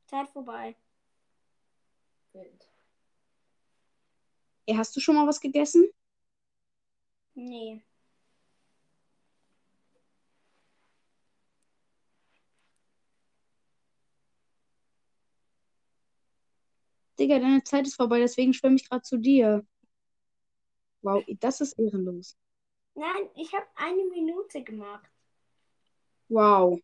Zeit 0.07 0.29
vorbei. 0.29 0.77
Wild. 2.35 2.67
Ey, 4.67 4.75
hast 4.77 4.97
du 4.97 5.01
schon 5.01 5.17
mal 5.17 5.27
was 5.27 5.41
gegessen? 5.41 5.87
Nee. 7.35 7.83
Digga, 17.21 17.39
deine 17.39 17.63
Zeit 17.63 17.87
ist 17.87 17.97
vorbei, 17.97 18.19
deswegen 18.19 18.55
schwimme 18.55 18.77
ich 18.77 18.89
gerade 18.89 19.03
zu 19.03 19.19
dir. 19.19 19.67
Wow, 21.03 21.23
das 21.39 21.61
ist 21.61 21.79
ehrenlos. 21.79 22.35
Nein, 22.95 23.29
ich 23.37 23.53
habe 23.53 23.67
eine 23.77 24.05
Minute 24.07 24.65
gemacht. 24.65 25.07
Wow. 26.29 26.81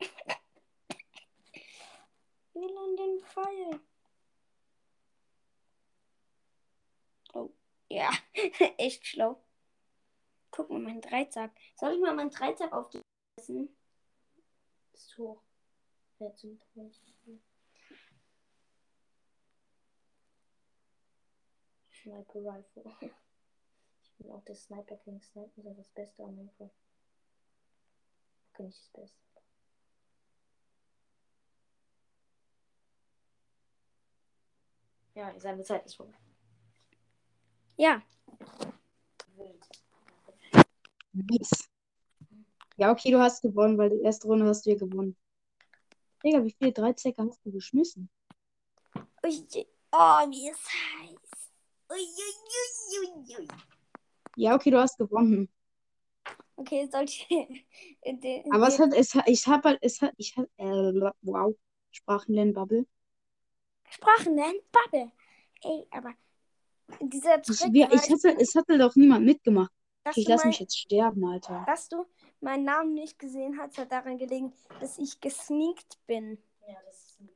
will 2.54 2.78
an 2.78 2.96
den 2.96 3.20
Pfeil. 3.20 3.80
Oh, 7.34 7.50
ja, 7.88 8.10
echt 8.78 9.04
schlau. 9.06 9.42
Guck 10.52 10.70
mal, 10.70 10.78
mein 10.80 11.00
Dreizack. 11.00 11.50
Soll 11.74 11.94
ich 11.94 12.00
mal 12.00 12.14
meinen 12.14 12.30
Dreizack 12.30 12.72
auf 12.72 12.88
die 12.90 13.00
lassen? 13.38 13.75
Ist 14.96 15.18
hoch. 15.18 15.42
Wer 16.18 16.34
zum 16.34 16.58
Sniper 21.90 22.40
Rifle. 22.40 22.84
Ich 24.02 24.12
bin 24.16 24.30
auch 24.30 24.42
der 24.44 24.54
Sniper 24.54 24.96
King. 24.96 25.20
Sniper 25.20 25.70
ist 25.70 25.78
das 25.78 25.88
Beste 25.90 26.22
am 26.22 26.34
Minecraft. 26.36 26.70
Okay, 28.52 28.62
nicht 28.62 28.78
das 28.78 28.90
Beste. 28.90 29.18
Ja, 35.14 35.38
seine 35.38 35.62
Zeit 35.62 35.84
ist 35.84 35.96
vorbei. 35.96 36.16
Ja, 37.76 38.02
Wild. 39.34 39.66
Nice. 41.12 41.68
Ja, 42.76 42.90
okay, 42.92 43.10
du 43.10 43.18
hast 43.18 43.42
gewonnen, 43.42 43.78
weil 43.78 43.90
die 43.90 44.00
erste 44.02 44.26
Runde 44.26 44.46
hast 44.46 44.66
du 44.66 44.70
ja 44.70 44.76
gewonnen. 44.76 45.16
Digga, 46.22 46.44
wie 46.44 46.54
viele 46.58 46.72
Dreizecker 46.72 47.26
hast 47.26 47.44
du 47.44 47.52
geschmissen? 47.52 48.10
Ui, 49.24 49.46
oh, 49.92 50.30
wie 50.30 50.48
ist 50.50 50.68
heiß. 50.68 51.50
Ui, 51.90 52.06
ui, 53.00 53.36
ui. 53.38 53.48
Ja, 54.36 54.54
okay, 54.54 54.70
du 54.70 54.78
hast 54.78 54.98
gewonnen. 54.98 55.48
Okay, 56.56 56.88
den- 58.04 58.52
Aber 58.52 58.68
es 58.68 58.78
hat, 58.78 58.92
es 58.94 59.14
hat, 59.14 59.28
ich 59.28 59.46
hab 59.46 59.64
halt, 59.64 59.78
es 59.82 60.00
hat, 60.00 60.12
ich 60.16 60.36
hab, 60.36 60.46
äh, 60.56 61.10
wow, 61.22 61.54
Sprachenlernbubble. 61.92 62.86
Sprachen 63.90 64.34
nennen, 64.34 64.60
Bubble. 64.72 65.10
Ey, 65.62 65.86
aber 65.90 66.12
dieser 67.00 67.40
Ich, 67.42 67.58
Trick, 67.58 67.72
wir, 67.72 67.92
ich 67.92 68.10
hatte, 68.10 68.36
es 68.38 68.54
hatte 68.54 68.78
doch 68.78 68.94
niemand 68.96 69.24
mitgemacht. 69.24 69.70
Ich 70.14 70.24
du 70.24 70.30
lass 70.30 70.42
mein, 70.42 70.50
mich 70.50 70.60
jetzt 70.60 70.78
sterben, 70.78 71.24
Alter. 71.24 71.64
dass 71.66 71.88
du 71.88 72.04
meinen 72.40 72.64
Namen 72.64 72.94
nicht 72.94 73.18
gesehen 73.18 73.58
hast, 73.58 73.78
hat 73.78 73.90
daran 73.92 74.18
gelegen, 74.18 74.52
dass 74.80 74.98
ich 74.98 75.20
gesneakt 75.20 75.98
bin. 76.06 76.38
Ja, 76.66 76.76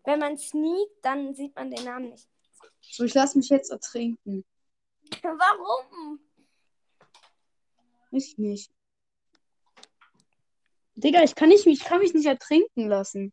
Wenn 0.04 0.18
man 0.20 0.36
sneakt, 0.38 0.92
dann 1.02 1.34
sieht 1.34 1.54
man 1.54 1.70
den 1.70 1.84
Namen 1.84 2.10
nicht. 2.10 2.28
So, 2.80 3.04
ich 3.04 3.14
lass 3.14 3.34
mich 3.34 3.48
jetzt 3.48 3.70
ertrinken. 3.70 4.44
Warum? 5.22 6.20
Ich 8.10 8.36
nicht. 8.38 8.70
Digga, 10.94 11.22
ich 11.22 11.34
kann, 11.34 11.48
nicht, 11.48 11.66
ich 11.66 11.80
kann 11.84 12.00
mich 12.00 12.12
nicht 12.12 12.26
ertrinken 12.26 12.88
lassen. 12.88 13.32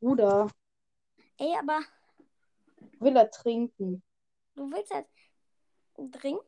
Bruder, 0.00 0.48
Ey, 1.38 1.54
aber 1.58 1.80
ich 2.92 3.00
will 3.00 3.16
ertrinken. 3.16 4.02
du 4.54 4.70
willst 4.70 4.90
jetzt 4.92 5.10
trinken? 6.20 6.46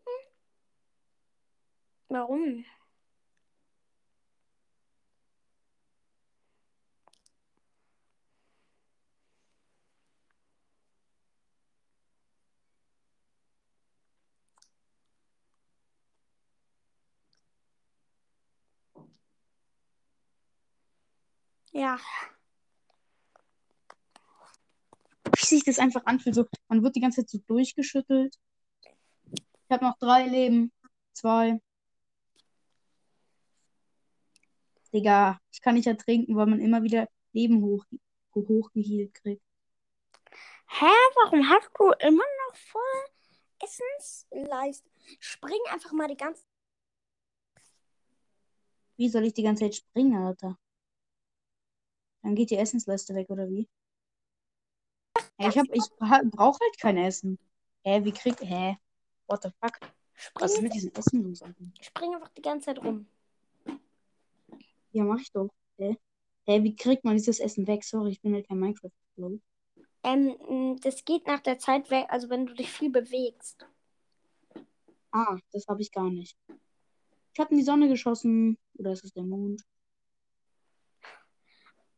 Warum? 2.12 2.64
Ja, 21.72 21.98
Wie 25.34 25.44
sich 25.46 25.64
das 25.64 25.78
einfach 25.78 26.04
anfühlt. 26.06 26.34
So, 26.34 26.46
man 26.68 26.82
wird 26.82 26.96
die 26.96 27.00
ganze 27.00 27.22
Zeit 27.22 27.30
so 27.30 27.38
durchgeschüttelt. 27.46 28.36
Ich 29.32 29.70
habe 29.70 29.84
noch 29.84 29.98
drei 29.98 30.26
Leben. 30.26 30.72
Zwei. 31.12 31.60
Digga, 34.92 35.40
ich 35.50 35.60
kann 35.60 35.74
nicht 35.74 35.86
ertrinken, 35.86 36.36
weil 36.36 36.46
man 36.46 36.60
immer 36.60 36.82
wieder 36.82 37.08
Leben 37.32 37.62
hoch, 37.62 37.84
hochgehielt 38.34 39.14
kriegt. 39.14 39.42
Hä, 40.68 40.86
warum 41.16 41.48
hast 41.48 41.70
du 41.78 41.92
immer 42.06 42.24
noch 42.48 42.56
voll 42.56 42.82
Essensleist? 43.60 44.84
Spring 45.20 45.60
einfach 45.70 45.92
mal 45.92 46.08
die 46.08 46.16
ganze 46.16 46.44
Wie 48.96 49.08
soll 49.08 49.24
ich 49.24 49.34
die 49.34 49.42
ganze 49.42 49.64
Zeit 49.64 49.74
springen, 49.74 50.16
Alter? 50.16 50.58
Dann 52.22 52.34
geht 52.34 52.50
die 52.50 52.56
Essensleiste 52.56 53.14
weg, 53.14 53.28
oder 53.30 53.48
wie? 53.48 53.68
Hä, 55.38 55.48
ich 55.48 55.58
hab, 55.58 55.66
ich 55.72 55.82
brauche 55.98 56.60
halt 56.60 56.78
kein 56.78 56.98
Essen. 56.98 57.38
Hä, 57.84 58.04
wie 58.04 58.12
krieg, 58.12 58.38
hä? 58.40 58.78
What 59.26 59.42
the 59.42 59.50
fuck? 59.60 59.78
Was 60.34 60.52
ist 60.52 60.58
spring, 60.58 60.62
mit 60.62 60.74
diesem 60.74 60.92
Essen 60.92 61.22
los? 61.24 61.42
Spring 61.80 62.14
einfach 62.14 62.28
die 62.28 62.42
ganze 62.42 62.66
Zeit 62.66 62.78
rum. 62.78 63.06
Ja, 64.92 65.04
mach 65.04 65.20
ich 65.20 65.32
doch. 65.32 65.48
Hä? 65.78 65.96
Hä, 66.46 66.62
wie 66.62 66.76
kriegt 66.76 67.04
man 67.04 67.16
dieses 67.16 67.40
Essen 67.40 67.66
weg? 67.66 67.84
Sorry, 67.84 68.10
ich 68.10 68.20
bin 68.20 68.34
halt 68.34 68.46
kein 68.48 68.58
Minecraft-Pro. 68.58 69.38
Ähm, 70.02 70.78
das 70.82 71.04
geht 71.04 71.26
nach 71.26 71.40
der 71.40 71.58
Zeit 71.58 71.90
weg, 71.90 72.06
also 72.08 72.28
wenn 72.28 72.46
du 72.46 72.54
dich 72.54 72.70
viel 72.70 72.90
bewegst. 72.90 73.66
Ah, 75.12 75.38
das 75.52 75.66
habe 75.68 75.82
ich 75.82 75.92
gar 75.92 76.10
nicht. 76.10 76.36
Ich 77.34 77.40
habe 77.40 77.50
in 77.50 77.58
die 77.58 77.64
Sonne 77.64 77.88
geschossen. 77.88 78.58
Oder 78.74 78.92
ist 78.92 79.04
es 79.04 79.12
der 79.12 79.22
Mond? 79.22 79.62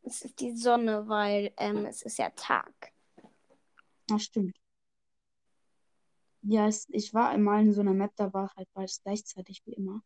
Es 0.03 0.23
ist 0.23 0.39
die 0.41 0.55
Sonne, 0.57 1.09
weil 1.09 1.53
ähm, 1.57 1.87
es 1.87 2.03
ist 2.03 2.19
ja 2.19 2.31
Tag. 2.31 2.93
Ah, 4.11 4.19
stimmt. 4.19 4.57
Ja, 6.43 6.69
es, 6.69 6.87
ich 6.91 7.15
war 7.15 7.31
einmal 7.31 7.63
in 7.63 7.73
so 7.73 7.81
einer 7.81 7.95
Map, 7.95 8.13
da 8.17 8.33
war 8.35 8.53
halt 8.55 8.69
beides 8.75 9.03
gleichzeitig 9.03 9.63
wie 9.65 9.73
immer. 9.73 10.03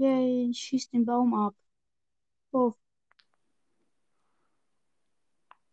Yay, 0.00 0.48
ich 0.48 0.58
schieß 0.58 0.88
den 0.88 1.04
Baum 1.04 1.34
ab. 1.34 1.54
Oh. 2.52 2.72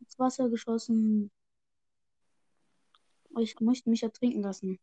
Ins 0.02 0.20
Wasser 0.20 0.50
geschossen. 0.50 1.32
Oh, 3.34 3.40
Ich 3.40 3.58
möchte 3.62 3.90
mich 3.90 4.04
ertrinken 4.04 4.42
lassen. 4.42 4.80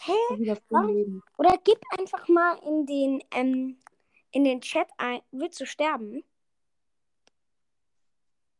Hä? 0.00 0.12
Leben. 0.34 1.22
Oder 1.38 1.56
gib 1.62 1.78
einfach 1.96 2.26
mal 2.26 2.58
in 2.64 2.86
den, 2.86 3.22
ähm, 3.30 3.78
in 4.32 4.42
den 4.42 4.60
Chat 4.60 4.88
ein. 4.98 5.22
Willst 5.30 5.60
du 5.60 5.66
sterben? 5.66 6.24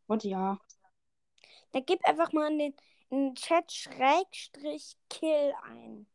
Gott, 0.06 0.22
ja. 0.22 0.60
Da 1.72 1.80
gib 1.80 2.04
einfach 2.06 2.32
mal 2.32 2.52
in 2.52 2.58
den, 2.60 2.74
in 3.10 3.18
den 3.24 3.34
Chat 3.34 3.72
Schrägstrich 3.72 4.96
Kill 5.10 5.52
ein. 5.64 6.06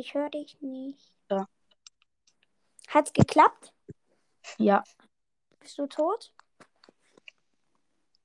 Ich 0.00 0.14
höre 0.14 0.30
dich 0.30 0.58
nicht. 0.62 1.12
Ja. 1.30 1.46
Hat's 2.88 3.12
geklappt? 3.12 3.74
Ja. 4.56 4.82
Bist 5.58 5.76
du 5.76 5.86
tot? 5.86 6.32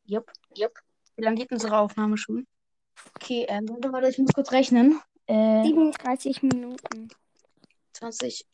Jupp. 0.06 0.32
Jupp. 0.56 0.80
Wie 1.18 1.24
lange 1.24 1.36
geht 1.36 1.52
unsere 1.52 1.78
Aufnahme 1.78 2.18
schon? 2.18 2.48
Okay, 3.16 3.46
ähm, 3.50 3.68
warte, 3.68 3.92
warte, 3.92 4.08
ich 4.08 4.18
muss 4.18 4.32
kurz 4.32 4.54
rechnen. 4.54 5.02
Äh, 5.26 5.64
37 5.64 6.44
Minuten. 6.44 7.10
20, 7.92 8.48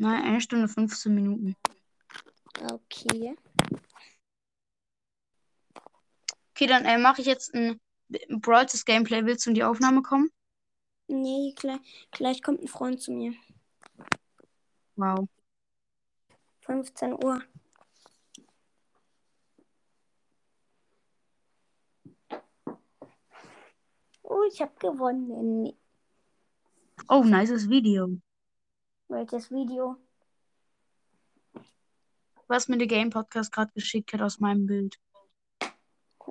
Nein, 0.00 0.22
eine 0.22 0.40
Stunde 0.40 0.66
15 0.66 1.14
Minuten. 1.14 1.56
Okay. 2.72 3.36
Okay, 6.52 6.66
dann 6.66 6.86
äh, 6.86 6.96
mache 6.96 7.20
ich 7.20 7.26
jetzt 7.26 7.52
ein 7.52 7.78
Stars 8.38 8.86
Gameplay. 8.86 9.26
Willst 9.26 9.44
du 9.44 9.50
in 9.50 9.54
die 9.54 9.62
Aufnahme 9.62 10.00
kommen? 10.00 10.30
Nee, 11.06 11.52
gleich, 11.54 11.80
gleich 12.12 12.42
kommt 12.42 12.62
ein 12.62 12.68
Freund 12.68 13.02
zu 13.02 13.12
mir. 13.12 13.34
Wow. 14.96 15.28
15 16.60 17.22
Uhr. 17.22 17.42
Oh, 24.22 24.44
ich 24.50 24.62
habe 24.62 24.72
gewonnen. 24.78 25.74
Oh, 27.06 27.22
nices 27.22 27.68
Video. 27.68 28.18
Welches 29.10 29.50
Video? 29.50 29.96
Was 32.46 32.68
mir 32.68 32.78
der 32.78 32.86
Game 32.86 33.10
Podcast 33.10 33.50
gerade 33.50 33.72
geschickt 33.74 34.12
hat 34.12 34.22
aus 34.22 34.38
meinem 34.38 34.66
Bild. 34.66 35.00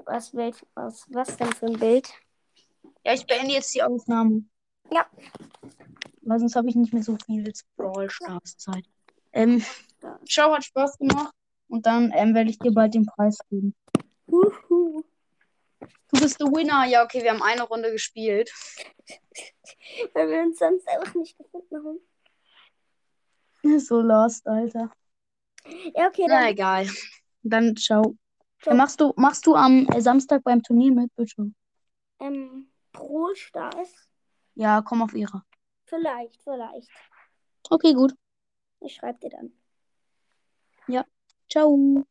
Was, 0.05 0.31
Bild, 0.31 0.65
was, 0.75 1.05
was 1.09 1.35
denn 1.35 1.51
für 1.51 1.65
ein 1.65 1.77
Bild? 1.77 2.09
Ja, 3.03 3.13
ich 3.13 3.27
beende 3.27 3.53
jetzt 3.53 3.75
die 3.75 3.83
Aufnahme. 3.83 4.45
Ja. 4.93 5.05
Weil 6.21 6.39
sonst 6.39 6.55
habe 6.55 6.69
ich 6.69 6.75
nicht 6.75 6.93
mehr 6.93 7.03
so 7.03 7.17
viel 7.25 7.51
Brawl 7.75 8.09
Stars 8.09 8.55
Zeit. 8.55 8.85
Ähm, 9.33 9.61
Show 10.25 10.53
hat 10.53 10.63
Spaß 10.63 10.99
gemacht. 10.99 11.35
Und 11.67 11.85
dann 11.85 12.13
ähm, 12.15 12.33
werde 12.33 12.49
ich 12.49 12.59
dir 12.59 12.71
bald 12.71 12.93
den 12.93 13.05
Preis 13.05 13.39
geben. 13.49 13.75
Huhu. 14.31 15.03
Du 15.81 16.21
bist 16.21 16.39
der 16.39 16.47
Winner. 16.47 16.85
Ja, 16.85 17.03
okay, 17.03 17.23
wir 17.23 17.31
haben 17.31 17.43
eine 17.43 17.63
Runde 17.63 17.91
gespielt. 17.91 18.53
Weil 20.13 20.29
wir 20.29 20.43
uns 20.43 20.59
sonst 20.59 20.87
einfach 20.87 21.13
nicht 21.15 21.37
gefunden 21.37 21.75
haben. 21.75 21.99
So 23.79 24.01
lost, 24.01 24.47
Alter. 24.47 24.89
Ja, 25.95 26.07
okay, 26.07 26.27
Na, 26.27 26.41
dann. 26.41 26.49
egal. 26.49 26.87
Dann 27.43 27.75
ciao. 27.75 28.15
Ciao. 28.61 28.73
Ja, 28.73 28.75
machst 28.75 28.99
du, 28.99 29.13
machst 29.15 29.45
du 29.45 29.55
am 29.55 29.87
äh, 29.87 30.01
Samstag 30.01 30.43
beim 30.43 30.61
Turnier 30.61 30.91
mit, 30.91 31.15
bitte? 31.15 31.51
Ähm, 32.19 32.67
Pro 32.91 33.33
Stars? 33.35 34.09
Ja, 34.55 34.81
komm 34.81 35.01
auf 35.01 35.13
ihre. 35.13 35.43
Vielleicht, 35.85 36.41
vielleicht. 36.43 36.89
Okay, 37.69 37.93
gut. 37.93 38.13
Ich 38.81 38.95
schreibe 38.95 39.19
dir 39.19 39.29
dann. 39.29 39.51
Ciao. 41.49 42.05